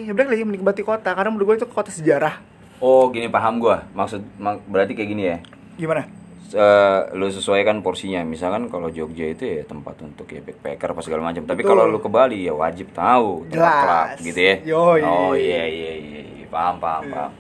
[0.03, 2.43] ya lagi menikmati kota karena menurut gue itu kota sejarah
[2.79, 3.83] Oh, gini paham gua.
[3.91, 5.37] Maksud mak- berarti kayak gini ya.
[5.75, 6.07] gimana
[6.49, 8.25] Eh, lu sesuaikan porsinya.
[8.25, 11.45] Misalkan kalau Jogja itu ya tempat untuk ya backpacker apa segala macam.
[11.45, 13.77] Tapi kalau lu ke Bali ya wajib tahu tempat Jelas.
[14.17, 14.55] klub gitu ya.
[14.65, 15.01] Yoi.
[15.03, 16.38] Oh iya iya iya, iya.
[16.49, 17.13] Paham paham Iya.
[17.13, 17.31] paham.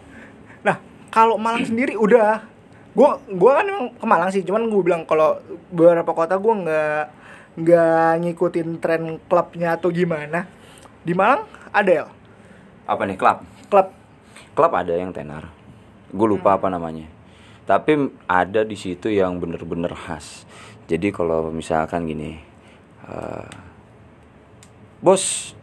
[0.61, 0.75] Nah,
[1.09, 2.45] kalau Malang sendiri udah
[2.93, 5.37] gua gua kan emang ke Malang sih, cuman gue bilang kalau
[5.69, 7.03] beberapa kota gua nggak
[7.59, 10.45] nggak ngikutin tren klubnya atau gimana.
[11.01, 12.05] Di Malang ada ya
[12.85, 13.41] Apa nih klub?
[13.69, 13.87] klub
[14.53, 15.47] Klub ada yang tenar.
[16.09, 17.05] Gue lupa apa namanya.
[17.63, 20.43] Tapi ada di situ yang bener-bener khas.
[20.89, 22.41] Jadi kalau misalkan gini,
[23.05, 23.49] eh,
[24.99, 25.53] bos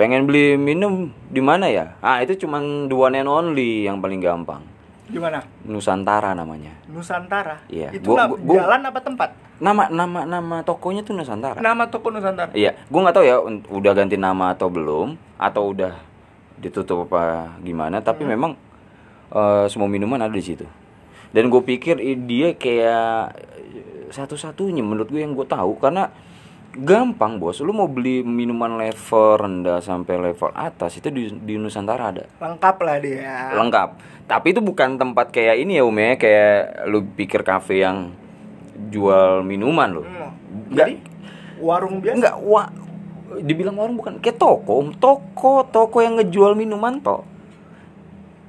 [0.00, 1.92] pengen beli minum di mana ya?
[2.00, 2.48] Ah itu the
[2.88, 4.64] one and only yang paling gampang.
[5.10, 5.42] gimana?
[5.66, 6.70] Nusantara namanya.
[6.86, 7.58] Nusantara.
[7.66, 9.28] Iya, Itu gua- na- gua- gua- jalan apa tempat?
[9.58, 11.58] Nama nama nama tokonya tuh Nusantara.
[11.58, 12.54] Nama toko Nusantara.
[12.54, 13.36] Iya, gue nggak tahu ya
[13.74, 15.98] udah ganti nama atau belum atau udah
[16.56, 17.98] ditutup apa gimana.
[17.98, 18.30] Tapi Hmm.
[18.32, 18.52] memang
[19.30, 20.62] eh, semua minuman ada di situ.
[21.34, 23.34] Dan gue pikir dia kayak
[24.10, 26.10] satu-satunya menurut gue yang gue tahu karena
[26.76, 27.58] gampang bos.
[27.62, 32.76] Lu mau beli minuman level rendah sampai level atas itu di, di Nusantara ada Lengkap
[32.86, 33.50] lah dia.
[33.54, 33.88] lengkap.
[34.30, 38.14] Tapi itu bukan tempat kayak ini ya ya, kayak lu pikir kafe yang
[38.88, 40.06] jual minuman loh.
[40.06, 40.30] Hmm.
[40.70, 41.02] Jadi
[41.58, 42.16] warung biasa.
[42.16, 42.62] enggak wa
[43.42, 44.86] dibilang warung bukan kayak toko.
[44.96, 47.26] Toko, toko yang ngejual minuman toh.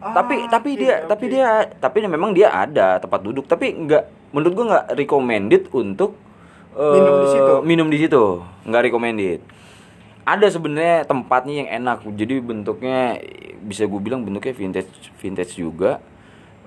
[0.02, 1.14] Ah, tapi tapi dia oke.
[1.14, 6.18] tapi dia tapi memang dia ada tempat duduk, tapi enggak menurut gua enggak recommended untuk
[6.76, 7.54] eh, Minum di situ.
[7.64, 8.24] Minum di situ,
[8.68, 9.40] enggak recommended.
[10.22, 12.06] Ada sebenarnya tempatnya yang enak.
[12.14, 13.18] Jadi bentuknya
[13.66, 16.00] bisa gue bilang bentuknya vintage vintage juga.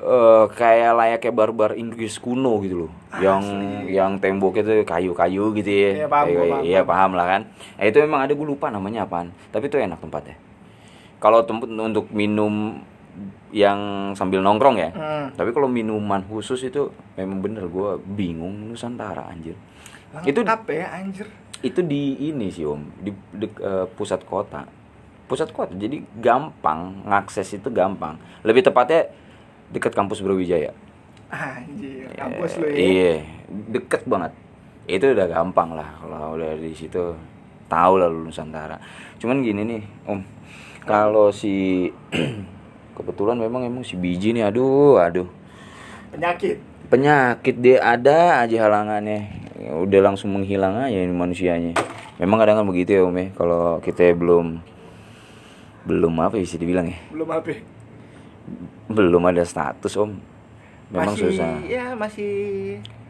[0.04, 2.92] eh kayak layaknya barbar Inggris kuno gitu loh.
[3.22, 3.42] Yang
[3.88, 5.90] yang temboknya tuh kayu-kayu gitu ya.
[6.04, 7.42] Iya, paham, gua paham, Iya, paham lah kan.
[7.78, 9.30] Nah, itu memang ada gue lupa namanya apaan.
[9.54, 10.36] Tapi itu enak tempatnya.
[11.22, 12.82] Kalau tempat untuk minum
[13.54, 14.90] yang sambil nongkrong ya.
[14.90, 15.26] Hmm.
[15.38, 19.54] Tapi kalau minuman khusus itu memang bener gue bingung Nusantara anjir.
[20.22, 21.26] Itu Lengkap ya anjir.
[21.60, 22.84] itu di ini sih om.
[23.00, 24.62] Di, di- eh, pusat kota.
[25.26, 27.02] Pusat kota jadi gampang.
[27.02, 28.14] Ngakses itu gampang.
[28.42, 29.10] Lebih tepatnya
[29.72, 30.70] dekat kampus Brawijaya.
[31.26, 32.76] Anjir, kampus lu ya.
[32.78, 33.12] iya.
[33.48, 34.30] Deket banget.
[34.86, 37.16] Itu udah gampang lah kalau udah di situ.
[37.66, 38.76] Tahu lah lu Nusantara.
[39.18, 40.20] Cuman gini nih om.
[40.84, 41.88] Kalau si
[42.96, 45.26] kebetulan memang emang si biji nih aduh aduh.
[46.12, 46.60] Penyakit.
[46.84, 51.72] penyakit dia ada aja halangannya Ya, udah langsung menghilang aja ini manusianya.
[52.20, 53.32] Memang kadang kan begitu ya om ya.
[53.32, 54.60] Kalau kita belum
[55.84, 56.98] belum apa ya bisa dibilang ya.
[57.08, 57.48] Belum HP.
[58.86, 60.20] belum ada status om.
[60.92, 61.64] Memang masih, susah.
[61.64, 62.32] Ya, masih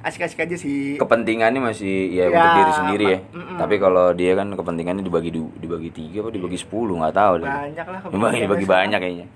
[0.07, 0.95] asik-asik aja sih.
[0.95, 3.19] kepentingannya masih ya, Ya, untuk diri sendiri ya.
[3.19, 3.57] ma- mm-mm.
[3.59, 7.87] tapi kalau dia kan kepentingannya dibagi du- dibagi tiga apa dibagi sepuluh nggak tahu Banyak
[7.88, 9.27] lah dibagi, dibagi banyak kayaknya.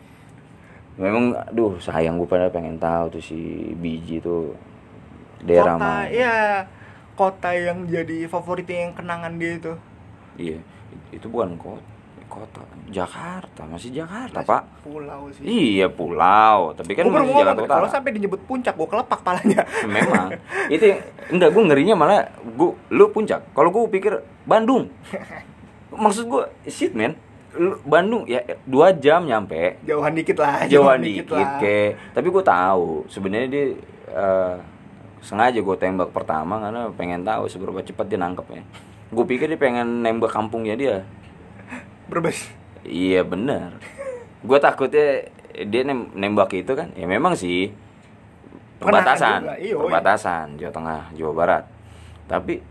[0.95, 3.39] Memang aduh sayang gue pada pengen tahu tuh si
[3.75, 4.55] biji tuh
[5.41, 6.07] daerah mana.
[6.07, 6.63] ya
[7.19, 9.73] kota yang jadi favoritnya yang kenangan dia itu.
[10.39, 10.59] Iya,
[11.11, 11.83] itu bukan kota,
[12.29, 14.63] kota Jakarta, masih Jakarta, Masih Pak.
[14.81, 15.43] Pulau sih.
[15.43, 17.77] Iya, pulau, tapi kan Gua masih ngomong Jakarta tuh, Utara.
[17.77, 19.61] kalau sampai dinyebut puncak gua kelepak palanya.
[19.91, 20.29] Memang.
[20.69, 23.51] itu yang- enggak gue ngerinya malah gua lu puncak.
[23.51, 24.87] Kalau gue pikir Bandung.
[25.91, 27.19] Maksud gue shit, man.
[27.51, 29.81] Lu- Bandung ya dua jam nyampe.
[29.83, 31.59] Jauhan dikit lah, Jauhan dikit, lah.
[31.59, 31.97] ke.
[32.15, 33.65] Tapi gue tahu sebenarnya dia
[34.09, 34.57] eh,
[35.21, 38.63] sengaja gue tembak pertama karena pengen tahu seberapa cepat dia nangkepnya.
[39.09, 40.97] Gue pikir dia pengen nembak kampungnya dia.
[42.09, 42.49] Brebes.
[42.89, 43.77] Iya bener
[44.41, 47.69] Gue takutnya dia nem- nembak itu kan Ya memang sih
[48.81, 51.65] Perbatasan juga, iya, Perbatasan Jawa Tengah, Jawa Barat
[52.25, 52.65] Tapi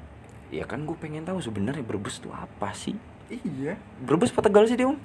[0.50, 2.98] Ya kan gue pengen tahu sebenarnya Brebes itu apa sih
[3.30, 3.76] Iya.
[4.02, 4.98] Brebes apa Tegal sih dia om?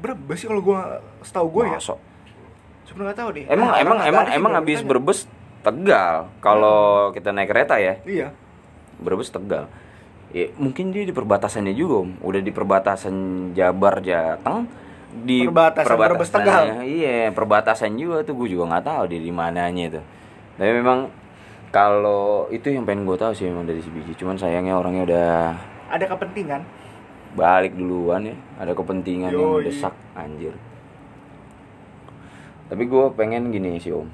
[0.00, 1.78] Brebes sih kalau gua setahu gua ya.
[2.88, 3.44] Sebenarnya nggak tahu deh.
[3.46, 4.80] Emang Ah, emang emang emang habis.
[4.80, 5.28] Brebes
[5.66, 6.30] Tegal.
[6.38, 8.30] Kalau kita naik kereta ya Iya.
[8.96, 9.66] Brebes Tegal.
[10.30, 12.14] Ya, mungkin dia di perbatasannya juga om.
[12.20, 13.14] Udah di perbatasan
[13.52, 14.70] Jabar Jateng
[15.16, 16.64] di Perbatasan Brebes Tegal.
[16.82, 18.34] iya perbatasan juga tuh.
[18.36, 20.00] Gue juga nggak tahu di di mananya itu.
[20.56, 21.10] Tapi memang
[21.68, 24.14] kalau itu yang pengen gue tahu sih memang dari si biji.
[24.14, 25.30] Cuman sayangnya orangnya udah
[25.88, 26.62] Ada kepentingan.
[27.32, 28.36] balik duluan ya.
[28.56, 29.56] Ada kepentingan yang Yoi.
[29.62, 30.54] mendesak anjir.
[32.66, 34.08] Tapi gue pengen gini sih om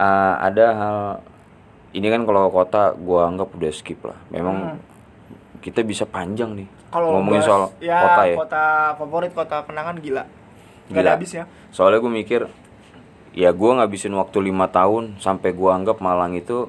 [0.00, 0.98] Ah, ada hal
[1.92, 4.78] ini kan kalau kota gue anggap udah skip lah memang Hmm.
[5.60, 8.64] kita bisa panjang nih Kalau ngomongin bahas- soal ya, kota ya Kota
[8.96, 10.24] favorit, kota kenangan gila.
[10.88, 10.98] Gila.
[10.98, 11.44] ada habisnya.
[11.68, 12.40] soalnya gue mikir
[13.30, 16.66] ya gue ngabisin waktu lima tahun sampai gue anggap Malang itu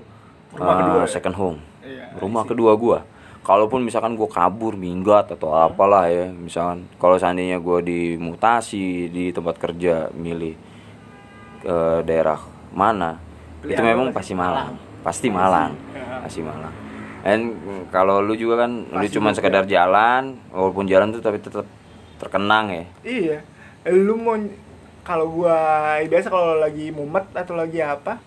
[0.52, 1.08] Rumah eh, kedua ya?
[1.08, 3.00] second home Iya, rumah kedua gue
[3.42, 9.56] kalaupun misalkan gue kabur minggat atau apalah ya misalkan kalau seandainya gue dimutasi di tempat
[9.56, 10.54] kerja milih
[11.60, 12.38] ke daerah
[12.72, 13.20] mana
[13.62, 14.76] itu memang lu pasti Malang Malang.
[15.02, 15.72] pasti Malang
[16.22, 16.74] pasti Malang
[17.22, 19.38] dan mm, kalau lu juga kan lu Pasti cuma juga.
[19.38, 21.70] sekedar jalan walaupun jalan tuh tapi tetap
[22.18, 23.38] terkenang ya Iya.
[23.88, 24.38] Lu mau
[25.02, 25.58] kalau gua
[26.02, 28.22] biasa kalau lagi mumet atau lagi apa,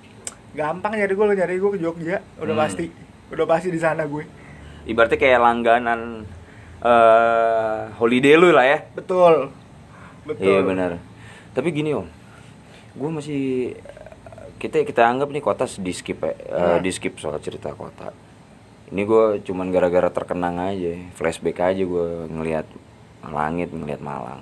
[0.50, 2.58] gampang nyari gua nyari gua ke Jogja, udah Hmm.
[2.60, 2.86] pasti.
[3.30, 4.26] Udah pasti di sana gue.
[4.84, 6.26] ibaratnya kayak langganan
[6.80, 9.48] eh holiday lu lah ya Betul.
[10.22, 10.44] Betul.
[10.44, 10.90] Iya benar.
[11.50, 12.04] Tapi gini om,
[12.92, 13.74] gue masih
[14.64, 18.16] kita kita anggap nih kota di skip ya, eh, di skip soal cerita kota.
[18.88, 22.64] Ini gue cuman gara-gara terkenang aja, flashback aja gue ngelihat
[23.28, 24.40] langit, ngelihat Malang.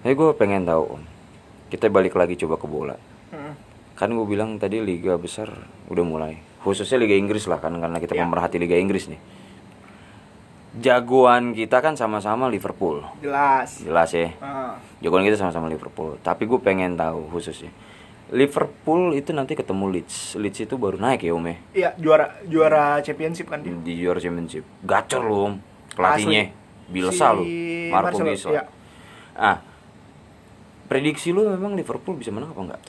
[0.00, 1.02] Tapi gue pengen tahu om,
[1.68, 2.96] kita balik lagi coba ke bola.
[3.28, 3.52] Hmm.
[3.92, 5.52] Kan gue bilang tadi liga besar
[5.92, 8.24] udah mulai, khususnya liga Inggris lah kan karena kita Ya.
[8.24, 9.20] pemerhati liga Inggris nih.
[10.72, 13.84] Jagoan kita kan sama-sama Liverpool, Jelas.
[13.84, 14.32] jelas ya.
[14.40, 14.80] Ah.
[15.04, 16.16] Jagoan kita sama-sama Liverpool.
[16.24, 17.68] Tapi gue pengen tahu khususnya.
[18.32, 20.40] Liverpool itu nanti ketemu Leeds.
[20.40, 21.56] Leeds itu baru naik ya Om ya.
[21.76, 23.76] Iya, juara juara championship kan dia.
[23.76, 24.64] Di juara championship.
[24.80, 25.54] Gacor loh Om.
[25.92, 26.48] Pelatihnya.
[26.88, 27.44] Bielsa Si loh.
[27.92, 28.48] Marco Bielsa.
[28.48, 28.62] iya.
[29.36, 29.60] Ah.
[30.88, 32.82] Prediksi lu memang Liverpool bisa menang apa enggak?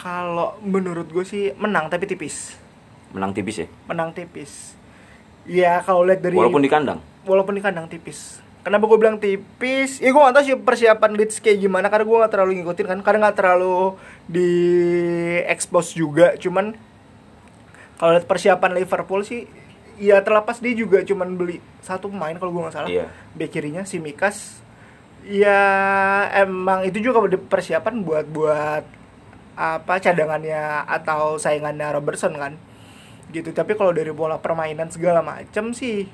[0.00, 2.56] Kalau menurut gue sih menang tapi tipis.
[3.12, 3.68] Menang tipis ya.
[3.88, 4.76] Menang tipis.
[5.44, 7.00] Iya, kalau lihat dari Walaupun di kandang.
[7.24, 8.43] walaupun di kandang tipis.
[8.64, 10.00] Kenapa gue bilang tipis?
[10.00, 12.98] Ya gue gak tahu sih persiapan Leeds kayak gimana karena gue gak terlalu ngikutin kan.
[13.04, 14.50] Karena gak terlalu di
[15.44, 16.32] expose juga.
[16.40, 16.72] Cuman
[18.00, 19.44] kalau lihat persiapan Liverpool sih
[19.94, 22.90] ya terlepas dia juga cuman beli satu pemain kalau gue nggak salah.
[22.90, 23.06] Iya.
[23.36, 24.58] Bek kirinya si Mikas.
[25.24, 25.60] Ya
[26.32, 28.84] emang itu juga persiapan buat buat
[29.54, 32.58] apa cadangannya atau saingannya Robertson kan
[33.30, 36.06] gitu tapi kalau dari pola permainan segala macam sih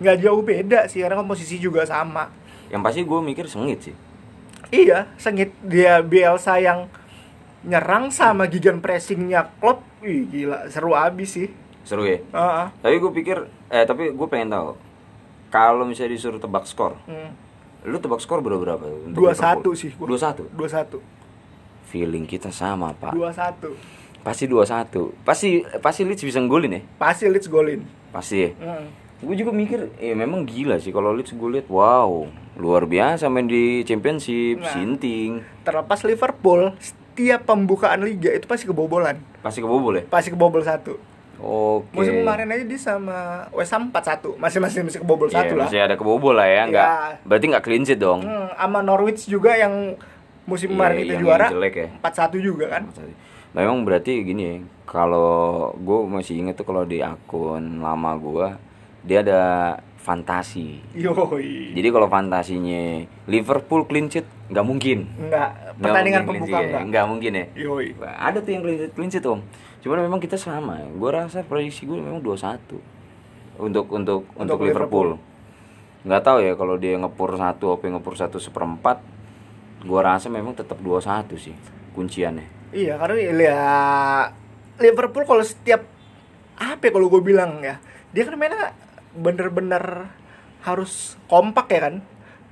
[0.00, 2.32] nggak jauh beda sih karena komposisi juga sama
[2.70, 3.94] Yang pasti gue mikir sengit sih.
[4.70, 6.86] Iya, sengit dia Bielsa yang
[7.66, 9.82] nyerang sama gigan pressingnya Klopp.
[10.00, 11.48] Ih, gila, seru abis sih.
[11.82, 12.22] Seru ya.
[12.22, 12.66] Heeh.
[12.78, 13.36] Tapi gue pikir,
[13.68, 14.78] eh tapi gue pengen tahu.
[15.50, 17.34] Kalau misalnya disuruh tebak skor, Hmm.
[17.82, 18.86] lu tebak skor berapa berapa?
[19.10, 19.90] Dua satu sih.
[19.98, 20.46] Dua satu.
[20.54, 21.02] Dua satu.
[21.90, 23.10] Feeling kita sama pak.
[23.10, 23.74] Dua satu.
[24.22, 25.10] Pasti dua satu.
[25.26, 26.82] Pasti pasti Leeds bisa nggolin ya.
[27.02, 27.82] Pasti Leeds golin.
[28.14, 28.50] Pasti ya.
[28.62, 28.86] Hmm.
[29.20, 32.24] Gue juga mikir, eh memang gila sih kalau Leeds gue lihat, wow,
[32.56, 34.72] luar biasa main di Championship, Nah.
[34.72, 39.20] sinting, Terlepas Liverpool, setiap pembukaan liga itu pasti kebobolan.
[39.38, 40.04] pasti kebobol ya.
[40.06, 40.96] Pasti kebobol satu.
[41.36, 41.88] Oke.
[41.94, 44.36] Musim kemarin aja dia sama West Ham 4-1.
[44.36, 45.64] Masih masih masih kebobol Iya, satu lah.
[45.64, 46.86] masih ada kebobol lah ya, nggak?
[46.86, 47.16] Iya.
[47.24, 48.20] Berarti nggak clean sheet dong.
[48.20, 49.96] Hmm, sama Norwich juga yang
[50.44, 51.88] musim Iya, kemarin itu yang juara jelek ya.
[51.98, 52.82] 4-1 juga kan.
[53.50, 55.32] Memang berarti gini ya, kalau
[55.74, 58.48] gue masih inget tuh kalau di akun lama gue,
[59.04, 59.40] dia ada
[60.00, 60.80] fantasi.
[60.96, 61.76] Yoi.
[61.76, 64.98] Jadi kalau fantasinya Liverpool clean sheet nggak mungkin.
[65.28, 66.64] Nggak pertandingan clean pembuka ya.
[66.64, 66.82] enggak.
[66.88, 67.44] Nggak mungkin ya.
[67.54, 67.86] Yoi.
[68.00, 69.40] Ada tuh yang clean sheet, clean sheet om.
[69.84, 70.80] Cuman memang kita sama.
[70.88, 72.80] Gue rasa prediksi gue memang 2-1
[73.60, 75.20] untuk untuk untuk, Liverpool.
[76.00, 79.04] Nggak tahu ya kalau dia ngepur satu, apa ngepur satu seperempat.
[79.84, 81.56] Gue rasa memang tetap 2-1 sih
[81.92, 82.72] kunciannya.
[82.72, 83.60] Iya, karena ya
[84.80, 85.84] Liverpool kalau setiap
[86.60, 87.80] apa ya kalau gue bilang ya,
[88.12, 88.72] dia kan mainnya
[89.16, 90.12] bener-bener
[90.62, 91.94] harus kompak ya kan.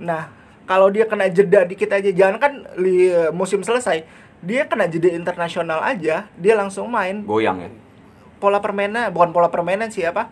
[0.00, 0.32] Nah,
[0.64, 4.04] kalau dia kena jeda dikit aja, jangan kan li, musim selesai,
[4.44, 7.24] dia kena jeda internasional aja, dia langsung main.
[7.24, 7.70] Goyang ya.
[8.38, 10.30] Pola permainan, bukan pola permainan sih apa?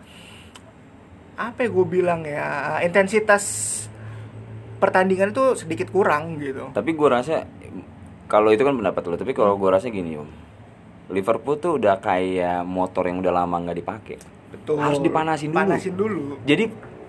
[1.37, 3.45] Apa ya gue bilang ya, intensitas
[4.77, 6.71] pertandingan itu sedikit kurang gitu.
[6.71, 7.49] Tapi gue rasa
[8.29, 10.29] kalau itu kan pendapat lo, tapi kalau gue rasa gini om.
[11.07, 14.19] Liverpool tuh udah kayak motor yang udah lama nggak dipakai.
[14.47, 14.79] Betul.
[14.79, 15.59] Harus dipanasin dulu.
[15.59, 16.23] Panasin dulu.
[16.43, 16.65] Jadi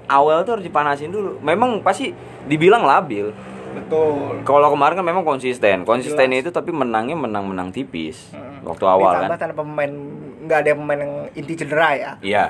[0.06, 1.38] awal tuh harus dipanasin dulu.
[1.40, 2.12] Memang pasti
[2.46, 3.30] dibilang labil.
[3.74, 4.42] Betul.
[4.42, 5.84] Kalau kemarin kan memang konsisten.
[5.84, 6.42] Konsisten Jelas.
[6.42, 8.66] itu tapi menangnya menang-menang tipis Hmm.
[8.66, 9.42] waktu awal Ditambah kan.
[9.48, 9.94] tanpa pemain
[10.42, 12.12] nggak ada pemain yang inti cedera ya.
[12.20, 12.46] Iya.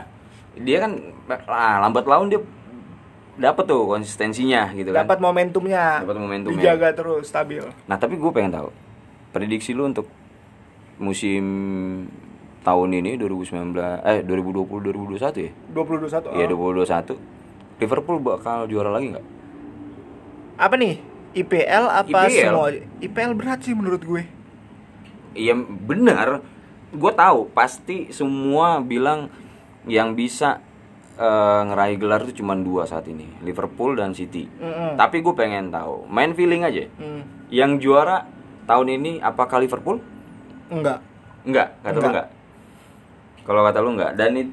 [0.55, 0.91] Dia kan
[1.45, 2.39] ah, lambat laun dia
[3.37, 5.03] dapat tuh konsistensinya gitu kan.
[5.03, 6.01] Dapat momentumnya.
[6.01, 6.57] Dapat momentumnya.
[6.57, 7.61] Dijaga terus stabil.
[7.85, 8.69] Nah, tapi gue pengen tahu
[9.29, 10.07] prediksi lu untuk
[10.97, 11.43] musim
[12.67, 15.51] tahun ini 2019 eh 2020 2021 ya?
[15.71, 16.35] 2021.
[16.35, 16.75] Iya, oh.
[16.83, 17.15] 2021.
[17.79, 19.25] Liverpool bakal juara lagi nggak?
[20.59, 20.99] Apa nih?
[21.37, 22.33] IPL apa IPL?
[22.35, 22.67] semua?
[22.99, 24.23] IPL berat sih menurut gue.
[25.31, 25.55] Iya
[25.87, 26.43] benar.
[26.91, 29.31] Gue tahu pasti semua bilang
[29.87, 30.59] yang bisa
[31.15, 34.43] eh, ngeraih gelar itu cuma dua saat ini, Liverpool dan City.
[34.59, 34.99] Mm-mm.
[34.99, 36.83] Tapi gue pengen tahu, main feeling aja.
[36.99, 37.23] Hmm.
[37.47, 38.27] Yang juara
[38.67, 40.03] tahun ini apakah Liverpool?
[40.67, 40.99] Enggak.
[41.47, 42.11] Enggak, kata Enggak.
[42.11, 42.27] enggak.
[43.47, 44.19] Kalau kata lu enggak.
[44.19, 44.43] Dan ini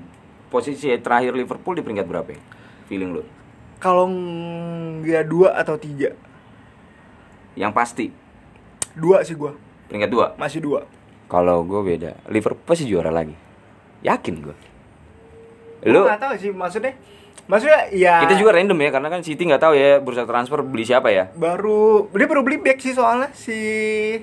[0.49, 2.31] posisi terakhir Liverpool di peringkat berapa?
[2.31, 2.41] ya?
[2.87, 3.23] Feeling lu?
[3.83, 6.15] Kalau nggak dua atau tiga,
[7.59, 8.07] Yang pasti
[8.95, 9.51] dua sih gue.
[9.91, 10.27] peringkat dua.
[10.39, 10.87] Masih dua.
[11.27, 13.35] Kalau gue beda, Liverpool pasti juara lagi.
[14.07, 14.57] Yakin gue.
[15.91, 16.95] Lu Lu nggak tahu sih maksudnya.
[17.45, 18.25] Maksudnya ya.
[18.25, 21.29] kita juga random ya karena kan City nggak tahu ya bursa transfer beli siapa ya.
[21.31, 23.59] baru dia baru beli back sih soalnya si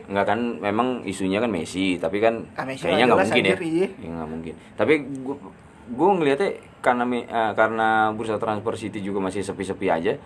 [0.09, 3.55] Nggak kan memang isunya kan Messi, tapi kan Ah, Messi kayaknya nggak mungkin ya.
[3.61, 3.87] iya.
[3.93, 4.53] Ya nggak mungkin.
[4.73, 5.35] Tapi gue
[5.91, 6.49] gue ngelihatnya
[6.81, 10.17] karena eh, karena bursa transfer City juga masih sepi-sepi aja,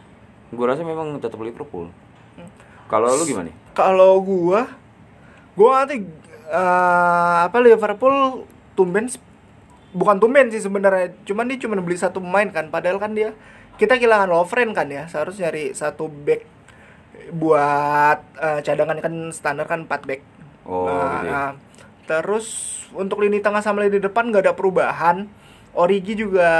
[0.47, 1.91] gue rasa memang tetap Liverpool.
[2.39, 2.49] Hmm.
[2.87, 3.51] Kalau lu gimana?
[3.75, 4.71] kalau gua
[5.51, 5.99] gua nanti
[6.47, 9.11] eh, apa Liverpool tumben
[9.95, 11.15] bukan tumben sih sebenarnya.
[11.23, 12.67] Cuman dia cuma beli satu pemain kan.
[12.67, 13.31] Padahal kan dia
[13.79, 15.07] kita kehilangan Lovren kan ya.
[15.07, 16.43] Seharusnya nyari satu back
[17.31, 20.21] buat eh, cadangan kan standar kan 4 back.
[20.67, 21.31] Oh, Nah, gitu ya.
[21.31, 21.49] nah,
[22.05, 22.47] terus
[22.93, 25.25] untuk lini tengah sama lini depan nggak ada perubahan.
[25.75, 26.51] Origi juga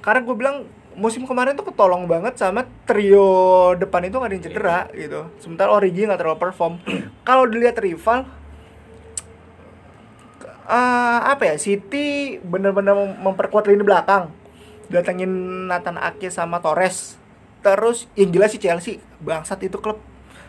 [0.00, 0.56] karena gue bilang
[0.96, 5.20] musim kemarin tuh ketolong banget sama trio depan itu nggak ada yang cedera gitu.
[5.38, 6.74] Sementara Origi nggak terlalu perform.
[7.28, 8.26] Kalau dilihat rival
[10.62, 14.28] eh, apa ya City bener-bener mem- memperkuat lini belakang
[14.86, 15.30] datengin
[15.66, 17.14] Nathan Ake sama Torres
[17.60, 20.00] terus yang jelas sih Chelsea bangsat itu klub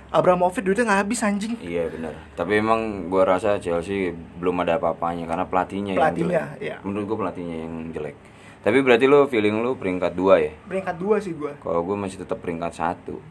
[0.09, 2.11] Abramovich duitnya nggak habis anjing Iya benar.
[2.33, 6.59] Tapi emang gue rasa Chelsea belum ada apa-apanya karena pelatihnya, Pelatihnya, yang jelek.
[6.59, 6.75] iya.
[6.83, 8.15] Menurut gue pelatihnya yang jelek.
[8.59, 10.51] Tapi berarti lu feeling lu peringkat dua ya?
[10.67, 13.23] peringkat dua sih gue Kalau gue masih tetap peringkat satu.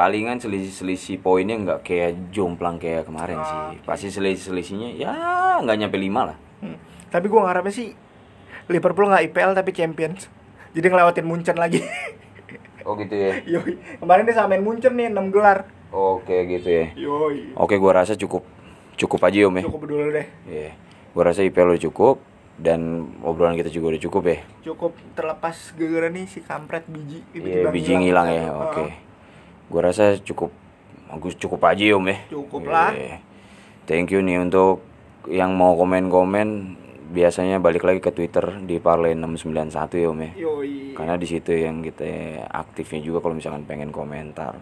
[0.00, 3.84] Palingan selisih-selisih poinnya nggak kayak jomplang kayak kemarin Ah, sih.
[3.84, 5.12] Pasti selisih-selisihnya ya
[5.60, 6.36] nggak nyampe lima lah.
[6.64, 6.80] Hmm.
[7.12, 7.92] Tapi gue ngarepnya sih
[8.72, 10.32] Liverpool nggak IPL tapi Champions.
[10.72, 11.84] Jadi ngelewatin Munchen lagi.
[12.80, 13.44] Oh gitu ya.
[13.44, 13.76] Yoi.
[14.00, 15.68] Kemarin dia samain Munchen nih 6 gelar.
[15.92, 16.88] Oke gitu ya.
[16.96, 17.52] Yoi.
[17.52, 18.40] Oke gue rasa cukup
[18.96, 19.68] cukup aja om ya.
[19.68, 20.24] Cukup dulu deh.
[20.48, 20.72] Iya.
[21.12, 22.24] Gue rasa IPL udah cukup
[22.56, 24.38] dan obrolan kita juga udah cukup ya.
[24.64, 27.20] Cukup terlepas gara-gara nih si kampret biji.
[27.36, 28.48] Iya, biji ngilang ya.
[28.48, 29.09] Oke.
[29.70, 30.50] Gue rasa cukup
[31.10, 32.18] Agus cukup aja ya, Om ya.
[32.30, 32.94] Cukup lah.
[32.94, 33.18] Iya.
[33.90, 34.78] Thank you nih untuk
[35.26, 36.78] yang mau komen-komen
[37.10, 40.30] biasanya balik lagi ke Twitter di Parley 691 ya, Om ya.
[40.38, 40.94] Yoi.
[40.94, 42.06] Karena di situ yang kita
[42.46, 44.54] aktifnya juga kalau misalkan pengen komentar.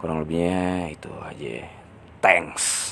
[0.00, 1.68] Kurang lebihnya itu aja.
[2.24, 2.87] Thanks.